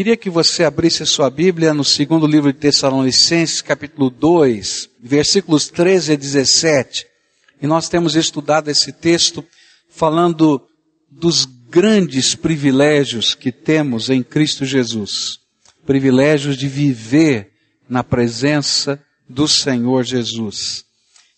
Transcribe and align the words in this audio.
Queria 0.00 0.16
que 0.16 0.30
você 0.30 0.64
abrisse 0.64 1.02
a 1.02 1.06
sua 1.06 1.28
Bíblia 1.28 1.74
no 1.74 1.84
segundo 1.84 2.26
livro 2.26 2.50
de 2.50 2.58
Tessalonicenses, 2.58 3.60
capítulo 3.60 4.08
2, 4.08 4.88
versículos 4.98 5.68
13 5.68 6.14
a 6.14 6.16
17. 6.16 7.06
E 7.60 7.66
nós 7.66 7.86
temos 7.90 8.16
estudado 8.16 8.70
esse 8.70 8.94
texto 8.94 9.44
falando 9.90 10.66
dos 11.10 11.44
grandes 11.44 12.34
privilégios 12.34 13.34
que 13.34 13.52
temos 13.52 14.08
em 14.08 14.22
Cristo 14.22 14.64
Jesus. 14.64 15.38
Privilégios 15.84 16.56
de 16.56 16.66
viver 16.66 17.50
na 17.86 18.02
presença 18.02 18.98
do 19.28 19.46
Senhor 19.46 20.02
Jesus. 20.02 20.82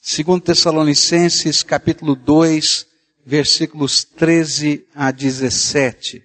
Segundo 0.01 0.41
Tessalonicenses, 0.41 1.65
capítulo 1.65 2.15
2, 2.15 2.87
versículos 3.27 4.05
13 4.05 4.85
a 4.95 5.11
17. 5.11 6.23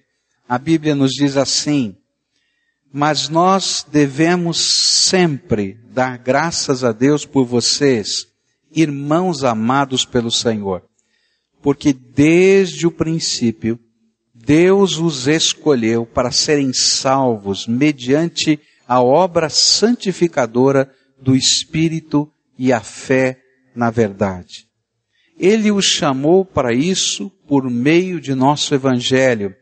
A 0.48 0.56
Bíblia 0.56 0.94
nos 0.94 1.10
diz 1.14 1.36
assim: 1.36 1.96
Mas 2.92 3.28
nós 3.28 3.84
devemos 3.90 4.58
sempre 4.58 5.78
dar 5.90 6.16
graças 6.18 6.82
a 6.82 6.92
Deus 6.92 7.26
por 7.26 7.44
vocês, 7.44 8.26
irmãos 8.70 9.44
amados 9.44 10.04
pelo 10.04 10.30
Senhor, 10.30 10.82
porque 11.60 11.92
desde 11.92 12.86
o 12.86 12.90
princípio 12.90 13.78
Deus 14.34 14.98
os 14.98 15.26
escolheu 15.26 16.06
para 16.06 16.30
serem 16.30 16.72
salvos 16.72 17.66
mediante 17.66 18.58
a 18.86 19.02
obra 19.02 19.50
santificadora 19.50 20.90
do 21.20 21.36
Espírito 21.36 22.32
e 22.58 22.72
a 22.72 22.80
fé 22.80 23.38
na 23.74 23.90
verdade. 23.90 24.66
Ele 25.38 25.70
os 25.70 25.84
chamou 25.84 26.44
para 26.44 26.72
isso 26.72 27.30
por 27.46 27.68
meio 27.70 28.20
de 28.20 28.34
nosso 28.34 28.74
Evangelho, 28.74 29.54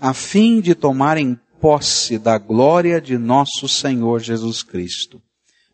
a 0.00 0.14
fim 0.14 0.60
de 0.60 0.74
tomarem 0.74 1.38
posse 1.60 2.18
da 2.18 2.38
glória 2.38 3.00
de 3.00 3.18
nosso 3.18 3.68
Senhor 3.68 4.20
Jesus 4.20 4.62
Cristo. 4.62 5.20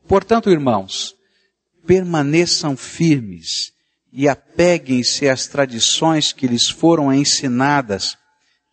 Portanto, 0.07 0.51
irmãos, 0.51 1.15
permaneçam 1.87 2.77
firmes 2.77 3.73
e 4.13 4.29
apeguem-se 4.29 5.29
às 5.29 5.47
tradições 5.47 6.33
que 6.33 6.47
lhes 6.47 6.69
foram 6.69 7.13
ensinadas, 7.13 8.17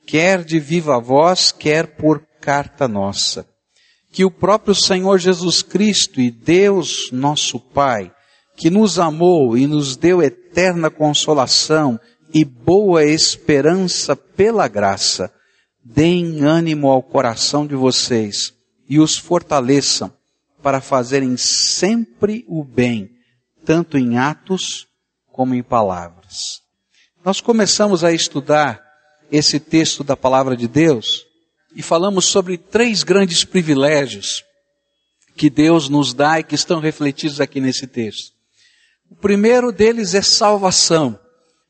quer 0.06 0.44
de 0.44 0.60
viva 0.60 1.00
voz, 1.00 1.52
quer 1.52 1.96
por 1.96 2.26
carta 2.42 2.88
nossa. 2.88 3.46
Que 4.12 4.26
o 4.26 4.32
próprio 4.32 4.76
Senhor 4.76 5.18
Jesus 5.18 5.62
Cristo 5.62 6.22
e 6.22 6.30
Deus, 6.30 7.10
nosso 7.12 7.60
Pai, 7.60 8.12
que 8.56 8.70
nos 8.70 9.00
amou 9.00 9.58
e 9.58 9.66
nos 9.66 9.98
deu 9.98 10.22
eterna 10.22 10.90
consolação 10.90 12.00
e 12.34 12.46
boa 12.46 13.04
esperança 13.04 14.16
pela 14.16 14.68
graça, 14.68 15.32
deem 15.84 16.42
ânimo 16.42 16.90
ao 16.90 17.04
coração 17.04 17.68
de 17.68 17.76
vocês 17.76 18.54
e 18.88 19.00
os 19.00 19.18
fortaleçam 19.18 20.14
para 20.62 20.80
fazerem 20.80 21.36
sempre 21.36 22.46
o 22.48 22.64
bem, 22.64 23.12
tanto 23.66 23.98
em 23.98 24.18
atos 24.18 24.88
como 25.32 25.54
em 25.54 25.62
palavras. 25.62 26.62
Nós 27.24 27.42
começamos 27.42 28.04
a 28.04 28.14
estudar 28.14 28.82
esse 29.32 29.60
texto 29.60 30.04
da 30.04 30.16
palavra 30.16 30.56
de 30.56 30.68
Deus 30.68 31.26
e 31.76 31.82
falamos 31.82 32.26
sobre 32.26 32.58
três 32.58 33.04
grandes 33.04 33.44
privilégios 33.44 34.44
que 35.36 35.50
Deus 35.50 35.90
nos 35.90 36.14
dá 36.14 36.40
e 36.40 36.44
que 36.44 36.56
estão 36.56 36.80
refletidos 36.80 37.42
aqui 37.42 37.60
nesse 37.60 37.88
texto. 37.88 38.34
O 39.10 39.16
primeiro 39.16 39.72
deles 39.72 40.14
é 40.14 40.22
salvação. 40.22 41.20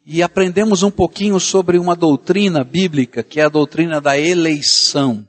E 0.06 0.22
aprendemos 0.22 0.84
um 0.84 0.92
pouquinho 0.92 1.40
sobre 1.40 1.78
uma 1.78 1.96
doutrina 1.96 2.64
bíblica, 2.64 3.24
que 3.24 3.40
é 3.40 3.46
a 3.46 3.50
doutrina 3.50 4.02
da 4.02 4.18
eleição. 4.18 5.28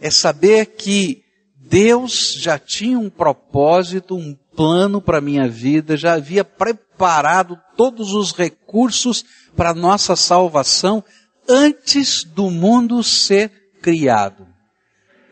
É 0.00 0.10
saber 0.10 0.66
que 0.66 1.24
Deus 1.56 2.34
já 2.38 2.58
tinha 2.58 2.98
um 2.98 3.10
propósito, 3.10 4.14
um 4.16 4.36
plano 4.54 5.00
para 5.00 5.18
a 5.18 5.20
minha 5.20 5.48
vida, 5.48 5.96
já 5.96 6.14
havia 6.14 6.44
preparado 6.44 7.58
todos 7.76 8.12
os 8.12 8.32
recursos 8.32 9.24
para 9.56 9.70
a 9.70 9.74
nossa 9.74 10.14
salvação 10.14 11.02
antes 11.48 12.22
do 12.24 12.50
mundo 12.50 13.02
ser 13.02 13.50
criado. 13.82 14.46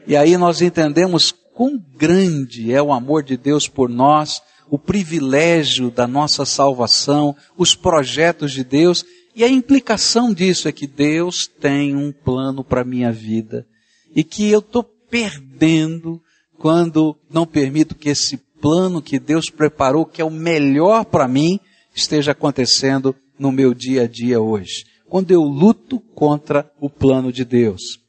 E 0.06 0.16
aí 0.16 0.36
nós 0.36 0.60
entendemos 0.60 1.32
quão 1.54 1.78
grande 1.96 2.72
é 2.72 2.82
o 2.82 2.92
amor 2.92 3.22
de 3.22 3.36
Deus 3.36 3.68
por 3.68 3.88
nós, 3.88 4.42
o 4.70 4.78
privilégio 4.78 5.91
da 5.91 6.06
nossa 6.06 6.44
salvação, 6.44 7.36
os 7.56 7.75
projetos 7.75 8.52
de 8.52 8.64
Deus, 8.64 9.04
e 9.34 9.42
a 9.42 9.48
implicação 9.48 10.32
disso 10.32 10.69
é 10.69 10.72
que 10.72 10.86
Deus 10.86 11.47
tem 11.47 11.97
um 11.97 12.12
plano 12.12 12.62
para 12.62 12.82
a 12.82 12.84
minha 12.84 13.10
vida 13.10 13.66
e 14.14 14.22
que 14.22 14.48
eu 14.48 14.60
estou 14.60 14.84
perdendo 14.84 16.22
quando 16.56 17.16
não 17.28 17.47
permito 17.47 17.94
que 17.94 18.08
esse 18.08 18.36
plano 18.60 19.02
que 19.02 19.19
Deus 19.19 19.50
preparou, 19.50 20.06
que 20.06 20.22
é 20.22 20.25
o 20.25 20.30
melhor 20.30 21.04
para 21.04 21.28
mim, 21.28 21.58
esteja 21.94 22.32
acontecendo 22.32 23.14
no 23.38 23.52
meu 23.52 23.75
dia 23.75 24.02
a 24.02 24.06
dia 24.06 24.41
hoje. 24.41 24.84
Quando 25.08 25.31
eu 25.31 25.42
luto 25.42 26.00
contra 26.14 26.70
o 26.81 26.88
plano 26.88 27.32
de 27.32 27.44
Deus. 27.44 28.00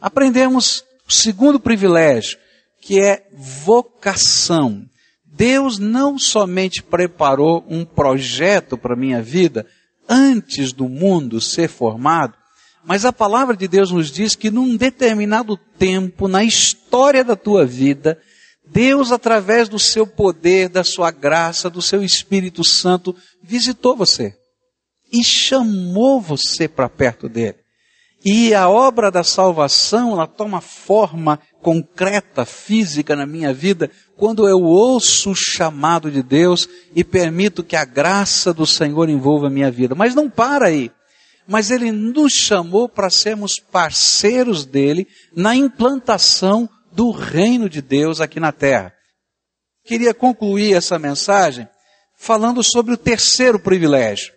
Aprendemos 0.00 0.84
o 1.08 1.12
segundo 1.12 1.58
privilégio, 1.58 2.38
que 2.80 3.00
é 3.00 3.26
vocação. 3.32 4.84
Deus 5.38 5.78
não 5.78 6.18
somente 6.18 6.82
preparou 6.82 7.64
um 7.68 7.84
projeto 7.84 8.76
para 8.76 8.94
a 8.94 8.96
minha 8.96 9.22
vida 9.22 9.64
antes 10.08 10.72
do 10.72 10.88
mundo 10.88 11.40
ser 11.40 11.68
formado, 11.68 12.34
mas 12.84 13.04
a 13.04 13.12
palavra 13.12 13.56
de 13.56 13.68
Deus 13.68 13.92
nos 13.92 14.10
diz 14.10 14.34
que 14.34 14.50
num 14.50 14.76
determinado 14.76 15.56
tempo 15.56 16.26
na 16.26 16.42
história 16.42 17.22
da 17.22 17.36
tua 17.36 17.64
vida, 17.64 18.20
Deus, 18.66 19.12
através 19.12 19.68
do 19.68 19.78
seu 19.78 20.08
poder, 20.08 20.68
da 20.68 20.82
sua 20.82 21.12
graça, 21.12 21.70
do 21.70 21.80
seu 21.80 22.02
Espírito 22.02 22.64
Santo, 22.64 23.14
visitou 23.40 23.94
você 23.94 24.34
e 25.12 25.22
chamou 25.22 26.20
você 26.20 26.66
para 26.66 26.88
perto 26.88 27.28
dele. 27.28 27.58
E 28.24 28.52
a 28.52 28.68
obra 28.68 29.08
da 29.08 29.22
salvação, 29.22 30.14
ela 30.14 30.26
toma 30.26 30.60
forma 30.60 31.38
concreta, 31.68 32.46
física 32.46 33.14
na 33.14 33.26
minha 33.26 33.52
vida, 33.52 33.90
quando 34.16 34.48
eu 34.48 34.62
ouço 34.62 35.32
o 35.32 35.34
chamado 35.34 36.10
de 36.10 36.22
Deus 36.22 36.66
e 36.96 37.04
permito 37.04 37.62
que 37.62 37.76
a 37.76 37.84
graça 37.84 38.54
do 38.54 38.66
Senhor 38.66 39.10
envolva 39.10 39.48
a 39.48 39.50
minha 39.50 39.70
vida. 39.70 39.94
Mas 39.94 40.14
não 40.14 40.30
para 40.30 40.68
aí. 40.68 40.90
Mas 41.46 41.70
Ele 41.70 41.92
nos 41.92 42.32
chamou 42.32 42.88
para 42.88 43.10
sermos 43.10 43.56
parceiros 43.56 44.64
dele 44.64 45.06
na 45.36 45.54
implantação 45.54 46.66
do 46.90 47.10
reino 47.10 47.68
de 47.68 47.82
Deus 47.82 48.18
aqui 48.18 48.40
na 48.40 48.50
terra. 48.50 48.94
Queria 49.84 50.14
concluir 50.14 50.72
essa 50.72 50.98
mensagem 50.98 51.68
falando 52.16 52.62
sobre 52.62 52.94
o 52.94 52.96
terceiro 52.96 53.58
privilégio. 53.58 54.32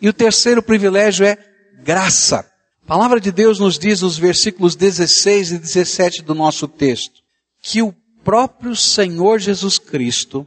E 0.00 0.08
o 0.08 0.12
terceiro 0.12 0.60
privilégio 0.60 1.24
é 1.24 1.38
graça. 1.84 2.44
A 2.84 2.88
palavra 2.88 3.20
de 3.20 3.30
Deus 3.30 3.60
nos 3.60 3.78
diz 3.78 4.02
nos 4.02 4.18
versículos 4.18 4.74
16 4.74 5.52
e 5.52 5.58
17 5.58 6.22
do 6.22 6.34
nosso 6.34 6.66
texto 6.66 7.22
que 7.62 7.80
o 7.80 7.94
próprio 8.24 8.74
Senhor 8.74 9.38
Jesus 9.38 9.78
Cristo 9.78 10.46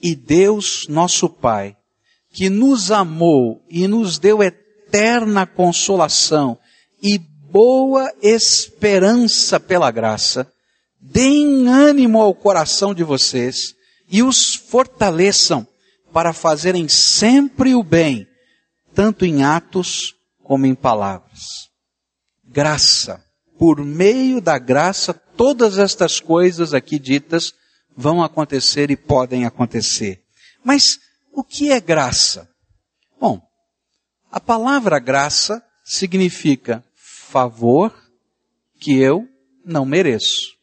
e 0.00 0.14
Deus 0.14 0.86
nosso 0.88 1.28
Pai, 1.28 1.76
que 2.32 2.48
nos 2.48 2.92
amou 2.92 3.60
e 3.68 3.88
nos 3.88 4.18
deu 4.18 4.42
eterna 4.42 5.44
consolação 5.44 6.56
e 7.02 7.18
boa 7.18 8.12
esperança 8.22 9.58
pela 9.58 9.90
graça, 9.90 10.50
deem 11.00 11.68
ânimo 11.68 12.20
ao 12.20 12.32
coração 12.32 12.94
de 12.94 13.02
vocês 13.02 13.74
e 14.08 14.22
os 14.22 14.54
fortaleçam 14.54 15.66
para 16.12 16.32
fazerem 16.32 16.88
sempre 16.88 17.74
o 17.74 17.82
bem, 17.82 18.26
tanto 18.94 19.24
em 19.24 19.42
atos 19.42 20.15
como 20.46 20.64
em 20.64 20.76
palavras. 20.76 21.68
Graça. 22.44 23.20
Por 23.58 23.84
meio 23.84 24.40
da 24.40 24.58
graça, 24.58 25.12
todas 25.12 25.76
estas 25.76 26.20
coisas 26.20 26.72
aqui 26.72 27.00
ditas 27.00 27.52
vão 27.96 28.22
acontecer 28.22 28.90
e 28.90 28.96
podem 28.96 29.44
acontecer. 29.44 30.22
Mas 30.62 31.00
o 31.32 31.42
que 31.42 31.72
é 31.72 31.80
graça? 31.80 32.48
Bom, 33.20 33.42
a 34.30 34.38
palavra 34.38 35.00
graça 35.00 35.60
significa 35.84 36.84
favor 36.94 37.92
que 38.78 38.96
eu 38.96 39.26
não 39.64 39.84
mereço. 39.84 40.54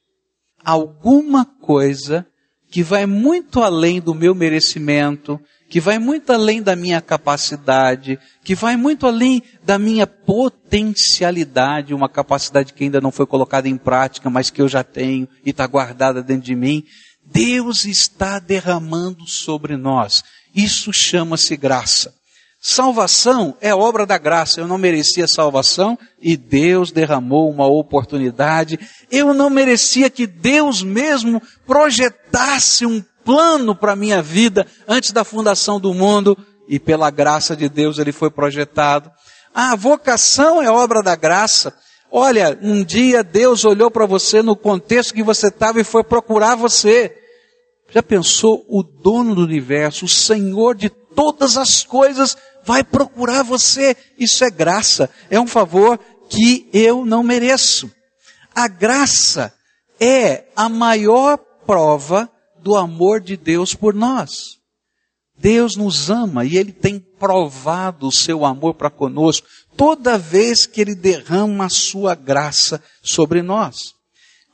Alguma 0.63 1.43
coisa 1.43 2.25
que 2.71 2.81
vai 2.81 3.05
muito 3.05 3.61
além 3.61 3.99
do 3.99 4.15
meu 4.15 4.33
merecimento, 4.33 5.37
que 5.73 5.79
vai 5.79 5.97
muito 5.97 6.31
além 6.31 6.61
da 6.61 6.75
minha 6.75 7.01
capacidade, 7.01 8.19
que 8.43 8.53
vai 8.53 8.77
muito 8.77 9.07
além 9.07 9.41
da 9.63 9.79
minha 9.79 10.05
potencialidade, 10.05 11.95
uma 11.95 12.07
capacidade 12.07 12.73
que 12.73 12.83
ainda 12.83 13.01
não 13.01 13.11
foi 13.11 13.25
colocada 13.25 13.67
em 13.67 13.75
prática, 13.75 14.29
mas 14.29 14.51
que 14.51 14.61
eu 14.61 14.67
já 14.67 14.83
tenho 14.83 15.27
e 15.43 15.49
está 15.49 15.65
guardada 15.65 16.21
dentro 16.21 16.43
de 16.43 16.55
mim. 16.55 16.83
Deus 17.25 17.85
está 17.85 18.37
derramando 18.37 19.27
sobre 19.27 19.75
nós. 19.75 20.23
Isso 20.53 20.93
chama-se 20.93 21.57
graça. 21.57 22.13
Salvação 22.61 23.57
é 23.59 23.73
obra 23.73 24.05
da 24.05 24.19
graça. 24.19 24.61
Eu 24.61 24.67
não 24.67 24.77
merecia 24.77 25.27
salvação 25.27 25.97
e 26.21 26.37
Deus 26.37 26.91
derramou 26.91 27.49
uma 27.49 27.65
oportunidade. 27.65 28.79
Eu 29.11 29.33
não 29.33 29.49
merecia 29.49 30.07
que 30.07 30.27
Deus 30.27 30.83
mesmo 30.83 31.41
projetasse 31.65 32.85
um 32.85 33.03
plano 33.23 33.75
para 33.75 33.93
a 33.93 33.95
minha 33.95 34.21
vida 34.21 34.65
antes 34.87 35.11
da 35.11 35.23
fundação 35.23 35.79
do 35.79 35.93
mundo 35.93 36.37
e 36.67 36.79
pela 36.79 37.09
graça 37.09 37.55
de 37.55 37.69
Deus 37.69 37.97
ele 37.97 38.11
foi 38.11 38.29
projetado. 38.29 39.11
A 39.53 39.75
vocação 39.75 40.61
é 40.61 40.69
obra 40.69 41.03
da 41.03 41.15
graça. 41.15 41.73
Olha, 42.11 42.57
um 42.61 42.83
dia 42.83 43.23
Deus 43.23 43.65
olhou 43.65 43.89
para 43.89 44.05
você 44.05 44.41
no 44.41 44.55
contexto 44.55 45.13
que 45.13 45.23
você 45.23 45.47
estava 45.47 45.79
e 45.79 45.83
foi 45.83 46.03
procurar 46.03 46.55
você. 46.55 47.15
Já 47.89 48.01
pensou 48.01 48.65
o 48.67 48.81
dono 48.81 49.35
do 49.35 49.41
universo, 49.41 50.05
o 50.05 50.09
Senhor 50.09 50.75
de 50.75 50.89
todas 50.89 51.57
as 51.57 51.83
coisas, 51.83 52.35
vai 52.63 52.83
procurar 52.83 53.43
você. 53.43 53.95
Isso 54.17 54.43
é 54.43 54.49
graça. 54.49 55.09
É 55.29 55.39
um 55.39 55.47
favor 55.47 55.99
que 56.29 56.67
eu 56.73 57.05
não 57.05 57.21
mereço. 57.21 57.91
A 58.55 58.67
graça 58.67 59.53
é 59.99 60.45
a 60.55 60.67
maior 60.67 61.37
prova 61.65 62.29
do 62.63 62.75
amor 62.75 63.19
de 63.19 63.35
Deus 63.35 63.75
por 63.75 63.93
nós. 63.93 64.57
Deus 65.37 65.75
nos 65.75 66.09
ama 66.09 66.45
e 66.45 66.57
Ele 66.57 66.71
tem 66.71 66.99
provado 66.99 68.07
o 68.07 68.11
seu 68.11 68.45
amor 68.45 68.75
para 68.75 68.89
conosco 68.89 69.47
toda 69.75 70.17
vez 70.17 70.65
que 70.65 70.79
Ele 70.79 70.95
derrama 70.95 71.65
a 71.65 71.69
sua 71.69 72.15
graça 72.15 72.81
sobre 73.01 73.41
nós. 73.41 73.75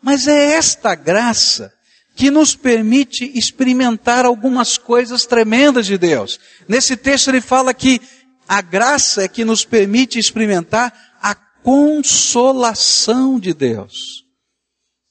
Mas 0.02 0.28
é 0.28 0.54
esta 0.54 0.96
graça 0.96 1.72
que 2.16 2.32
nos 2.32 2.56
permite 2.56 3.32
experimentar 3.38 4.26
algumas 4.26 4.78
coisas 4.78 5.26
tremendas 5.26 5.86
de 5.86 5.98
Deus. 5.98 6.40
Nesse 6.68 6.98
texto 6.98 7.30
ele 7.30 7.40
fala 7.40 7.74
que 7.74 8.02
a 8.48 8.62
graça 8.62 9.24
é 9.24 9.28
que 9.28 9.46
nos 9.46 9.64
permite 9.64 10.18
experimentar 10.18 10.92
a 11.22 11.36
consolação 11.36 13.40
de 13.40 13.54
Deus. 13.54 14.29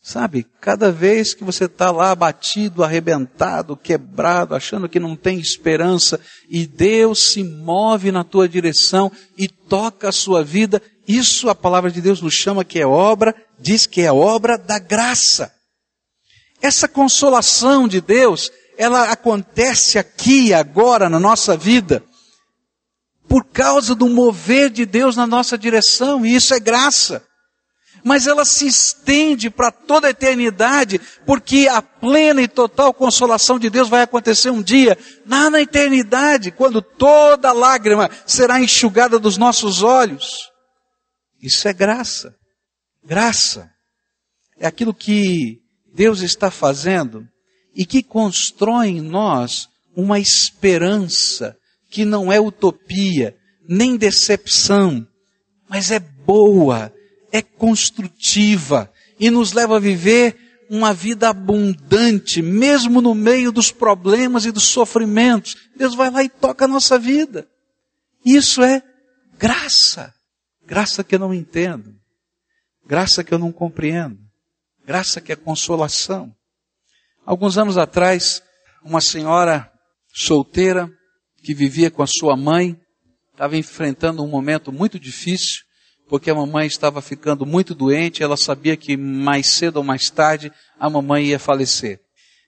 Sabe, 0.08 0.46
cada 0.58 0.90
vez 0.90 1.34
que 1.34 1.44
você 1.44 1.66
está 1.66 1.90
lá 1.90 2.12
abatido, 2.12 2.82
arrebentado, 2.82 3.76
quebrado, 3.76 4.54
achando 4.54 4.88
que 4.88 4.98
não 4.98 5.14
tem 5.14 5.38
esperança, 5.38 6.18
e 6.48 6.66
Deus 6.66 7.32
se 7.32 7.44
move 7.44 8.10
na 8.10 8.24
tua 8.24 8.48
direção 8.48 9.12
e 9.36 9.46
toca 9.46 10.08
a 10.08 10.12
sua 10.12 10.42
vida, 10.42 10.80
isso 11.06 11.50
a 11.50 11.54
palavra 11.54 11.90
de 11.90 12.00
Deus 12.00 12.22
nos 12.22 12.32
chama 12.32 12.64
que 12.64 12.80
é 12.80 12.86
obra, 12.86 13.34
diz 13.60 13.84
que 13.84 14.00
é 14.00 14.10
obra 14.10 14.56
da 14.56 14.78
graça. 14.78 15.52
Essa 16.62 16.88
consolação 16.88 17.86
de 17.86 18.00
Deus, 18.00 18.50
ela 18.78 19.12
acontece 19.12 19.98
aqui, 19.98 20.54
agora, 20.54 21.10
na 21.10 21.20
nossa 21.20 21.54
vida, 21.54 22.02
por 23.28 23.44
causa 23.44 23.94
do 23.94 24.08
mover 24.08 24.70
de 24.70 24.86
Deus 24.86 25.16
na 25.16 25.26
nossa 25.26 25.58
direção, 25.58 26.24
e 26.24 26.34
isso 26.34 26.54
é 26.54 26.58
graça. 26.58 27.27
Mas 28.08 28.26
ela 28.26 28.46
se 28.46 28.66
estende 28.66 29.50
para 29.50 29.70
toda 29.70 30.06
a 30.06 30.10
eternidade, 30.10 30.98
porque 31.26 31.68
a 31.70 31.82
plena 31.82 32.40
e 32.40 32.48
total 32.48 32.94
consolação 32.94 33.58
de 33.58 33.68
Deus 33.68 33.86
vai 33.86 34.00
acontecer 34.00 34.48
um 34.48 34.62
dia, 34.62 34.96
lá 35.26 35.50
na 35.50 35.60
eternidade, 35.60 36.50
quando 36.50 36.80
toda 36.80 37.52
lágrima 37.52 38.08
será 38.24 38.58
enxugada 38.62 39.18
dos 39.18 39.36
nossos 39.36 39.82
olhos. 39.82 40.50
Isso 41.42 41.68
é 41.68 41.74
graça. 41.74 42.34
Graça. 43.04 43.68
É 44.58 44.66
aquilo 44.66 44.94
que 44.94 45.58
Deus 45.94 46.22
está 46.22 46.50
fazendo 46.50 47.28
e 47.76 47.84
que 47.84 48.02
constrói 48.02 48.88
em 48.88 49.02
nós 49.02 49.68
uma 49.94 50.18
esperança 50.18 51.54
que 51.90 52.06
não 52.06 52.32
é 52.32 52.40
utopia, 52.40 53.36
nem 53.68 53.98
decepção, 53.98 55.06
mas 55.68 55.90
é 55.90 56.00
boa, 56.00 56.90
é 57.32 57.42
construtiva 57.42 58.92
e 59.18 59.30
nos 59.30 59.52
leva 59.52 59.76
a 59.76 59.80
viver 59.80 60.36
uma 60.70 60.92
vida 60.92 61.28
abundante, 61.28 62.42
mesmo 62.42 63.00
no 63.00 63.14
meio 63.14 63.50
dos 63.50 63.70
problemas 63.70 64.44
e 64.44 64.52
dos 64.52 64.64
sofrimentos. 64.64 65.56
Deus 65.74 65.94
vai 65.94 66.10
lá 66.10 66.22
e 66.22 66.28
toca 66.28 66.66
a 66.66 66.68
nossa 66.68 66.98
vida. 66.98 67.48
Isso 68.24 68.62
é 68.62 68.82
graça. 69.38 70.14
Graça 70.66 71.02
que 71.02 71.14
eu 71.14 71.18
não 71.18 71.32
entendo. 71.32 71.94
Graça 72.86 73.24
que 73.24 73.32
eu 73.32 73.38
não 73.38 73.50
compreendo. 73.50 74.18
Graça 74.84 75.20
que 75.20 75.32
é 75.32 75.36
consolação. 75.36 76.34
Alguns 77.24 77.58
anos 77.58 77.78
atrás, 77.78 78.42
uma 78.82 79.00
senhora 79.00 79.70
solteira 80.14 80.90
que 81.42 81.54
vivia 81.54 81.90
com 81.90 82.02
a 82.02 82.06
sua 82.06 82.36
mãe 82.36 82.78
estava 83.32 83.56
enfrentando 83.56 84.24
um 84.24 84.28
momento 84.28 84.72
muito 84.72 84.98
difícil, 84.98 85.62
porque 86.08 86.30
a 86.30 86.34
mamãe 86.34 86.66
estava 86.66 87.02
ficando 87.02 87.44
muito 87.44 87.74
doente, 87.74 88.22
ela 88.22 88.36
sabia 88.36 88.76
que 88.76 88.96
mais 88.96 89.48
cedo 89.48 89.76
ou 89.76 89.84
mais 89.84 90.10
tarde 90.10 90.52
a 90.78 90.88
mamãe 90.88 91.26
ia 91.26 91.38
falecer. 91.38 92.00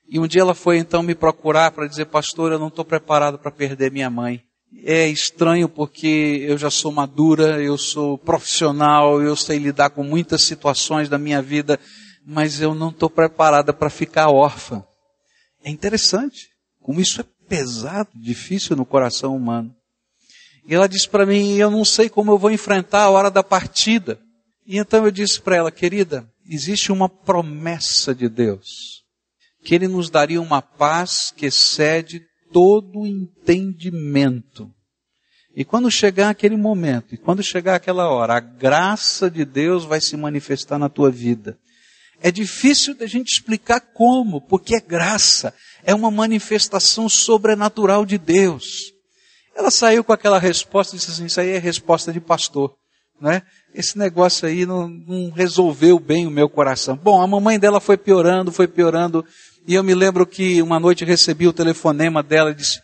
E 0.08 0.18
um 0.18 0.26
dia 0.26 0.40
ela 0.40 0.54
foi 0.54 0.78
então 0.78 1.02
me 1.02 1.14
procurar 1.14 1.70
para 1.70 1.86
dizer, 1.86 2.06
pastor, 2.06 2.52
eu 2.52 2.58
não 2.58 2.68
estou 2.68 2.84
preparado 2.84 3.38
para 3.38 3.50
perder 3.50 3.92
minha 3.92 4.10
mãe. 4.10 4.42
É 4.84 5.06
estranho 5.06 5.68
porque 5.68 6.44
eu 6.48 6.56
já 6.56 6.70
sou 6.70 6.90
madura, 6.92 7.62
eu 7.62 7.76
sou 7.76 8.16
profissional, 8.16 9.20
eu 9.20 9.36
sei 9.36 9.58
lidar 9.58 9.90
com 9.90 10.02
muitas 10.02 10.42
situações 10.42 11.08
da 11.08 11.18
minha 11.18 11.42
vida 11.42 11.78
mas 12.24 12.60
eu 12.60 12.74
não 12.74 12.90
estou 12.90 13.10
preparada 13.10 13.72
para 13.72 13.90
ficar 13.90 14.30
órfã. 14.30 14.84
É 15.64 15.70
interessante 15.70 16.48
como 16.80 17.00
isso 17.00 17.20
é 17.20 17.24
pesado, 17.48 18.10
difícil 18.14 18.76
no 18.76 18.86
coração 18.86 19.34
humano. 19.34 19.74
E 20.66 20.74
ela 20.74 20.88
disse 20.88 21.08
para 21.08 21.26
mim: 21.26 21.56
Eu 21.56 21.70
não 21.70 21.84
sei 21.84 22.08
como 22.08 22.30
eu 22.32 22.38
vou 22.38 22.50
enfrentar 22.50 23.02
a 23.02 23.10
hora 23.10 23.30
da 23.30 23.42
partida. 23.42 24.20
E 24.66 24.78
então 24.78 25.04
eu 25.04 25.10
disse 25.10 25.40
para 25.40 25.56
ela: 25.56 25.70
Querida, 25.70 26.28
existe 26.48 26.92
uma 26.92 27.08
promessa 27.08 28.14
de 28.14 28.28
Deus, 28.28 29.02
que 29.64 29.74
Ele 29.74 29.88
nos 29.88 30.10
daria 30.10 30.40
uma 30.40 30.62
paz 30.62 31.32
que 31.36 31.46
excede 31.46 32.22
todo 32.52 33.06
entendimento. 33.06 34.70
E 35.54 35.64
quando 35.64 35.90
chegar 35.90 36.30
aquele 36.30 36.56
momento, 36.56 37.14
e 37.14 37.18
quando 37.18 37.42
chegar 37.42 37.74
aquela 37.74 38.08
hora, 38.08 38.34
a 38.34 38.40
graça 38.40 39.30
de 39.30 39.44
Deus 39.44 39.84
vai 39.84 40.00
se 40.00 40.16
manifestar 40.16 40.78
na 40.78 40.88
tua 40.88 41.10
vida. 41.10 41.58
É 42.22 42.30
difícil 42.30 42.94
da 42.94 43.06
gente 43.06 43.32
explicar 43.32 43.80
como, 43.80 44.40
porque 44.40 44.76
é 44.76 44.80
graça, 44.80 45.54
é 45.82 45.94
uma 45.94 46.10
manifestação 46.10 47.08
sobrenatural 47.08 48.04
de 48.04 48.18
Deus. 48.18 48.92
Ela 49.55 49.70
saiu 49.70 50.02
com 50.05 50.12
aquela 50.12 50.38
resposta 50.38 50.94
e 50.94 50.99
disse 50.99 51.11
assim: 51.11 51.26
Isso 51.26 51.41
aí 51.41 51.50
é 51.50 51.58
resposta 51.58 52.12
de 52.12 52.20
pastor. 52.20 52.75
Né? 53.20 53.43
Esse 53.75 53.99
negócio 53.99 54.49
aí 54.49 54.64
não, 54.64 54.88
não 54.88 55.31
resolveu 55.31 55.99
bem 55.99 56.26
o 56.26 56.31
meu 56.31 56.49
coração. 56.49 56.97
Bom, 56.97 57.20
a 57.20 57.26
mamãe 57.26 57.58
dela 57.58 57.79
foi 57.79 57.97
piorando, 57.97 58.50
foi 58.50 58.67
piorando. 58.67 59.24
E 59.67 59.74
eu 59.74 59.84
me 59.84 59.94
lembro 59.94 60.27
que 60.27 60.63
uma 60.63 60.81
noite 60.81 61.05
recebi 61.05 61.46
o 61.46 61.53
telefonema 61.53 62.22
dela 62.22 62.51
e 62.51 62.55
disse: 62.55 62.81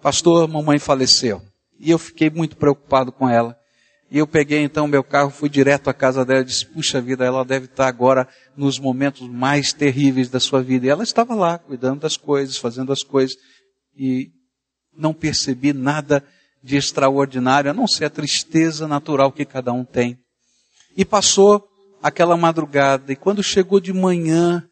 Pastor, 0.00 0.48
mamãe 0.48 0.78
faleceu. 0.78 1.42
E 1.78 1.90
eu 1.90 1.98
fiquei 1.98 2.30
muito 2.30 2.56
preocupado 2.56 3.10
com 3.10 3.28
ela. 3.28 3.56
E 4.12 4.18
eu 4.18 4.26
peguei 4.26 4.58
então 4.58 4.86
meu 4.86 5.02
carro, 5.02 5.30
fui 5.30 5.48
direto 5.48 5.88
à 5.88 5.94
casa 5.94 6.22
dela 6.22 6.42
e 6.42 6.44
disse, 6.44 6.66
puxa 6.66 7.00
vida, 7.00 7.24
ela 7.24 7.42
deve 7.46 7.64
estar 7.64 7.86
agora 7.86 8.28
nos 8.54 8.78
momentos 8.78 9.26
mais 9.26 9.72
terríveis 9.72 10.28
da 10.28 10.38
sua 10.38 10.62
vida. 10.62 10.84
E 10.84 10.90
ela 10.90 11.02
estava 11.02 11.34
lá, 11.34 11.56
cuidando 11.56 12.00
das 12.00 12.18
coisas, 12.18 12.58
fazendo 12.58 12.92
as 12.92 13.02
coisas. 13.02 13.34
E 13.96 14.30
não 14.96 15.12
percebi 15.12 15.72
nada 15.72 16.24
de 16.62 16.76
extraordinário, 16.76 17.70
a 17.70 17.74
não 17.74 17.86
ser 17.86 18.04
a 18.04 18.10
tristeza 18.10 18.86
natural 18.86 19.32
que 19.32 19.44
cada 19.44 19.72
um 19.72 19.84
tem. 19.84 20.18
E 20.96 21.04
passou 21.04 21.68
aquela 22.02 22.36
madrugada, 22.36 23.12
e 23.12 23.16
quando 23.16 23.42
chegou 23.42 23.80
de 23.80 23.92
manhã, 23.92 24.66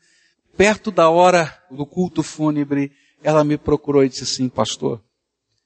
perto 0.57 0.91
da 0.91 1.09
hora 1.09 1.57
do 1.71 1.87
culto 1.87 2.23
fúnebre, 2.23 2.93
ela 3.23 3.45
me 3.45 3.57
procurou 3.57 4.05
e 4.05 4.09
disse 4.09 4.25
assim, 4.25 4.49
pastor, 4.49 5.01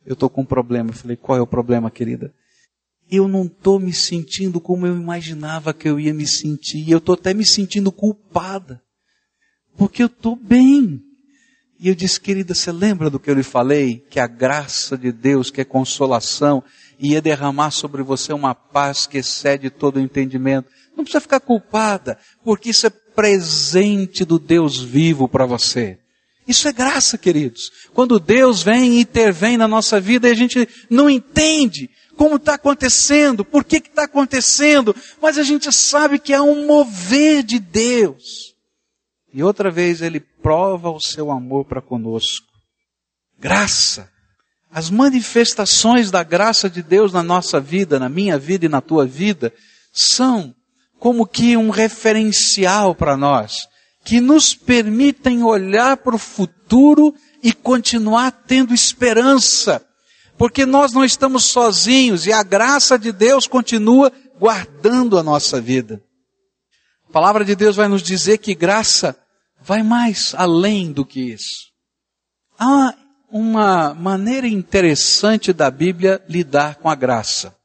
eu 0.04 0.14
estou 0.14 0.28
com 0.28 0.42
um 0.42 0.46
problema. 0.46 0.90
Eu 0.90 0.94
falei, 0.94 1.16
qual 1.16 1.38
é 1.38 1.40
o 1.40 1.46
problema, 1.46 1.90
querida? 1.90 2.32
eu 3.10 3.28
não 3.28 3.44
estou 3.44 3.78
me 3.78 3.92
sentindo 3.92 4.60
como 4.60 4.86
eu 4.86 4.96
imaginava 4.96 5.74
que 5.74 5.88
eu 5.88 6.00
ia 6.00 6.14
me 6.14 6.26
sentir. 6.26 6.90
Eu 6.90 6.98
estou 6.98 7.14
até 7.14 7.34
me 7.34 7.44
sentindo 7.44 7.92
culpada. 7.92 8.82
Porque 9.76 10.02
eu 10.02 10.06
estou 10.06 10.36
bem. 10.36 11.02
E 11.84 11.88
eu 11.88 11.94
disse, 11.94 12.18
querida, 12.18 12.54
você 12.54 12.72
lembra 12.72 13.10
do 13.10 13.20
que 13.20 13.28
eu 13.30 13.34
lhe 13.34 13.42
falei? 13.42 14.02
Que 14.08 14.18
a 14.18 14.26
graça 14.26 14.96
de 14.96 15.12
Deus, 15.12 15.50
que 15.50 15.60
é 15.60 15.64
consolação, 15.66 16.64
ia 16.98 17.20
derramar 17.20 17.72
sobre 17.72 18.02
você 18.02 18.32
uma 18.32 18.54
paz 18.54 19.06
que 19.06 19.18
excede 19.18 19.68
todo 19.68 19.96
o 19.96 20.00
entendimento. 20.00 20.70
Não 20.96 21.04
precisa 21.04 21.20
ficar 21.20 21.40
culpada, 21.40 22.16
porque 22.42 22.70
isso 22.70 22.86
é 22.86 22.90
presente 22.90 24.24
do 24.24 24.38
Deus 24.38 24.80
vivo 24.80 25.28
para 25.28 25.44
você. 25.44 25.98
Isso 26.48 26.66
é 26.66 26.72
graça, 26.72 27.18
queridos. 27.18 27.70
Quando 27.92 28.18
Deus 28.18 28.62
vem 28.62 28.94
e 28.94 29.00
intervém 29.00 29.58
na 29.58 29.68
nossa 29.68 30.00
vida 30.00 30.26
e 30.26 30.32
a 30.32 30.34
gente 30.34 30.66
não 30.88 31.10
entende, 31.10 31.90
como 32.16 32.36
está 32.36 32.54
acontecendo, 32.54 33.44
por 33.44 33.62
que 33.62 33.76
está 33.76 34.04
acontecendo, 34.04 34.96
mas 35.20 35.36
a 35.36 35.42
gente 35.42 35.70
sabe 35.70 36.18
que 36.18 36.32
há 36.32 36.42
um 36.42 36.66
mover 36.66 37.42
de 37.42 37.58
Deus. 37.58 38.53
E 39.34 39.42
outra 39.42 39.68
vez 39.68 40.00
ele 40.00 40.20
prova 40.20 40.88
o 40.90 41.00
seu 41.00 41.32
amor 41.32 41.64
para 41.64 41.82
conosco. 41.82 42.46
Graça. 43.36 44.08
As 44.70 44.88
manifestações 44.88 46.08
da 46.08 46.22
graça 46.22 46.70
de 46.70 46.80
Deus 46.84 47.12
na 47.12 47.22
nossa 47.22 47.60
vida, 47.60 47.98
na 47.98 48.08
minha 48.08 48.38
vida 48.38 48.66
e 48.66 48.68
na 48.68 48.80
tua 48.80 49.04
vida, 49.04 49.52
são 49.92 50.54
como 51.00 51.26
que 51.26 51.56
um 51.56 51.70
referencial 51.70 52.94
para 52.94 53.16
nós, 53.16 53.66
que 54.04 54.20
nos 54.20 54.54
permitem 54.54 55.42
olhar 55.42 55.96
para 55.96 56.14
o 56.14 56.18
futuro 56.18 57.12
e 57.42 57.52
continuar 57.52 58.30
tendo 58.30 58.72
esperança, 58.72 59.84
porque 60.38 60.64
nós 60.64 60.92
não 60.92 61.04
estamos 61.04 61.44
sozinhos 61.44 62.24
e 62.26 62.32
a 62.32 62.42
graça 62.44 62.96
de 62.96 63.10
Deus 63.10 63.48
continua 63.48 64.12
guardando 64.38 65.18
a 65.18 65.24
nossa 65.24 65.60
vida. 65.60 66.00
A 67.08 67.12
palavra 67.12 67.44
de 67.44 67.54
Deus 67.56 67.76
vai 67.76 67.88
nos 67.88 68.02
dizer 68.02 68.38
que 68.38 68.54
graça 68.54 69.23
vai 69.64 69.82
mais 69.82 70.34
além 70.36 70.92
do 70.92 71.04
que 71.04 71.32
isso. 71.32 71.72
Há 72.58 72.94
uma 73.30 73.94
maneira 73.94 74.46
interessante 74.46 75.52
da 75.52 75.70
Bíblia 75.70 76.22
lidar 76.28 76.76
com 76.76 76.88
a 76.88 76.94
graça. 76.94 77.56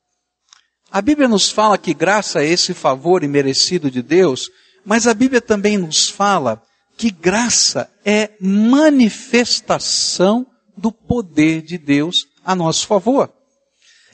A 0.90 1.02
Bíblia 1.02 1.28
nos 1.28 1.52
fala 1.52 1.78
que 1.78 1.94
graça 1.94 2.42
é 2.42 2.48
esse 2.48 2.74
favor 2.74 3.24
imerecido 3.24 3.92
de 3.92 4.02
Deus, 4.02 4.50
mas 4.84 5.06
a 5.06 5.14
Bíblia 5.14 5.42
também 5.42 5.78
nos 5.78 6.10
fala 6.10 6.64
que 6.98 7.12
graça 7.12 7.90
é 8.04 8.32
manifestação 8.42 10.48
do 10.76 10.92
poder 10.92 11.62
de 11.62 11.78
Deus 11.78 12.16
a 12.44 12.56
nosso 12.56 12.88
favor. 12.88 13.32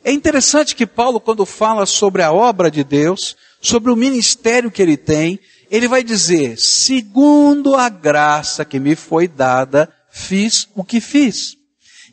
É 0.04 0.12
interessante 0.12 0.75
que 0.75 0.86
Paulo, 0.86 1.20
quando 1.20 1.46
fala 1.46 1.86
sobre 1.86 2.22
a 2.22 2.32
obra 2.32 2.70
de 2.70 2.84
Deus, 2.84 3.36
sobre 3.62 3.92
o 3.92 3.96
ministério 3.96 4.70
que 4.70 4.82
ele 4.82 4.98
tem, 4.98 5.39
ele 5.69 5.88
vai 5.88 6.03
dizer, 6.03 6.57
segundo 6.60 7.75
a 7.75 7.89
graça 7.89 8.65
que 8.65 8.79
me 8.79 8.95
foi 8.95 9.27
dada, 9.27 9.91
fiz 10.12 10.67
o 10.75 10.84
que 10.84 11.01
fiz. 11.01 11.55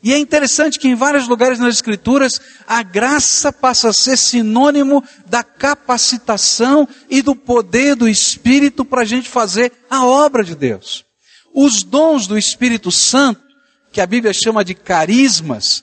E 0.03 0.11
é 0.11 0.17
interessante 0.17 0.77
que 0.77 0.89
em 0.89 0.95
vários 0.95 1.29
lugares 1.29 1.57
nas 1.59 1.75
Escrituras, 1.75 2.41
a 2.67 2.83
graça 2.83 3.53
passa 3.53 3.87
a 3.87 3.93
ser 3.93 4.17
sinônimo 4.17 5.01
da 5.25 5.43
capacitação 5.43 6.85
e 7.09 7.21
do 7.21 7.33
poder 7.33 7.95
do 7.95 8.07
Espírito 8.07 8.83
para 8.83 9.03
a 9.03 9.05
gente 9.05 9.29
fazer 9.29 9.71
a 9.89 10.05
obra 10.05 10.43
de 10.43 10.55
Deus. 10.55 11.05
Os 11.53 11.83
dons 11.83 12.27
do 12.27 12.37
Espírito 12.37 12.91
Santo, 12.91 13.41
que 13.93 14.01
a 14.01 14.05
Bíblia 14.05 14.33
chama 14.33 14.65
de 14.65 14.75
carismas, 14.75 15.81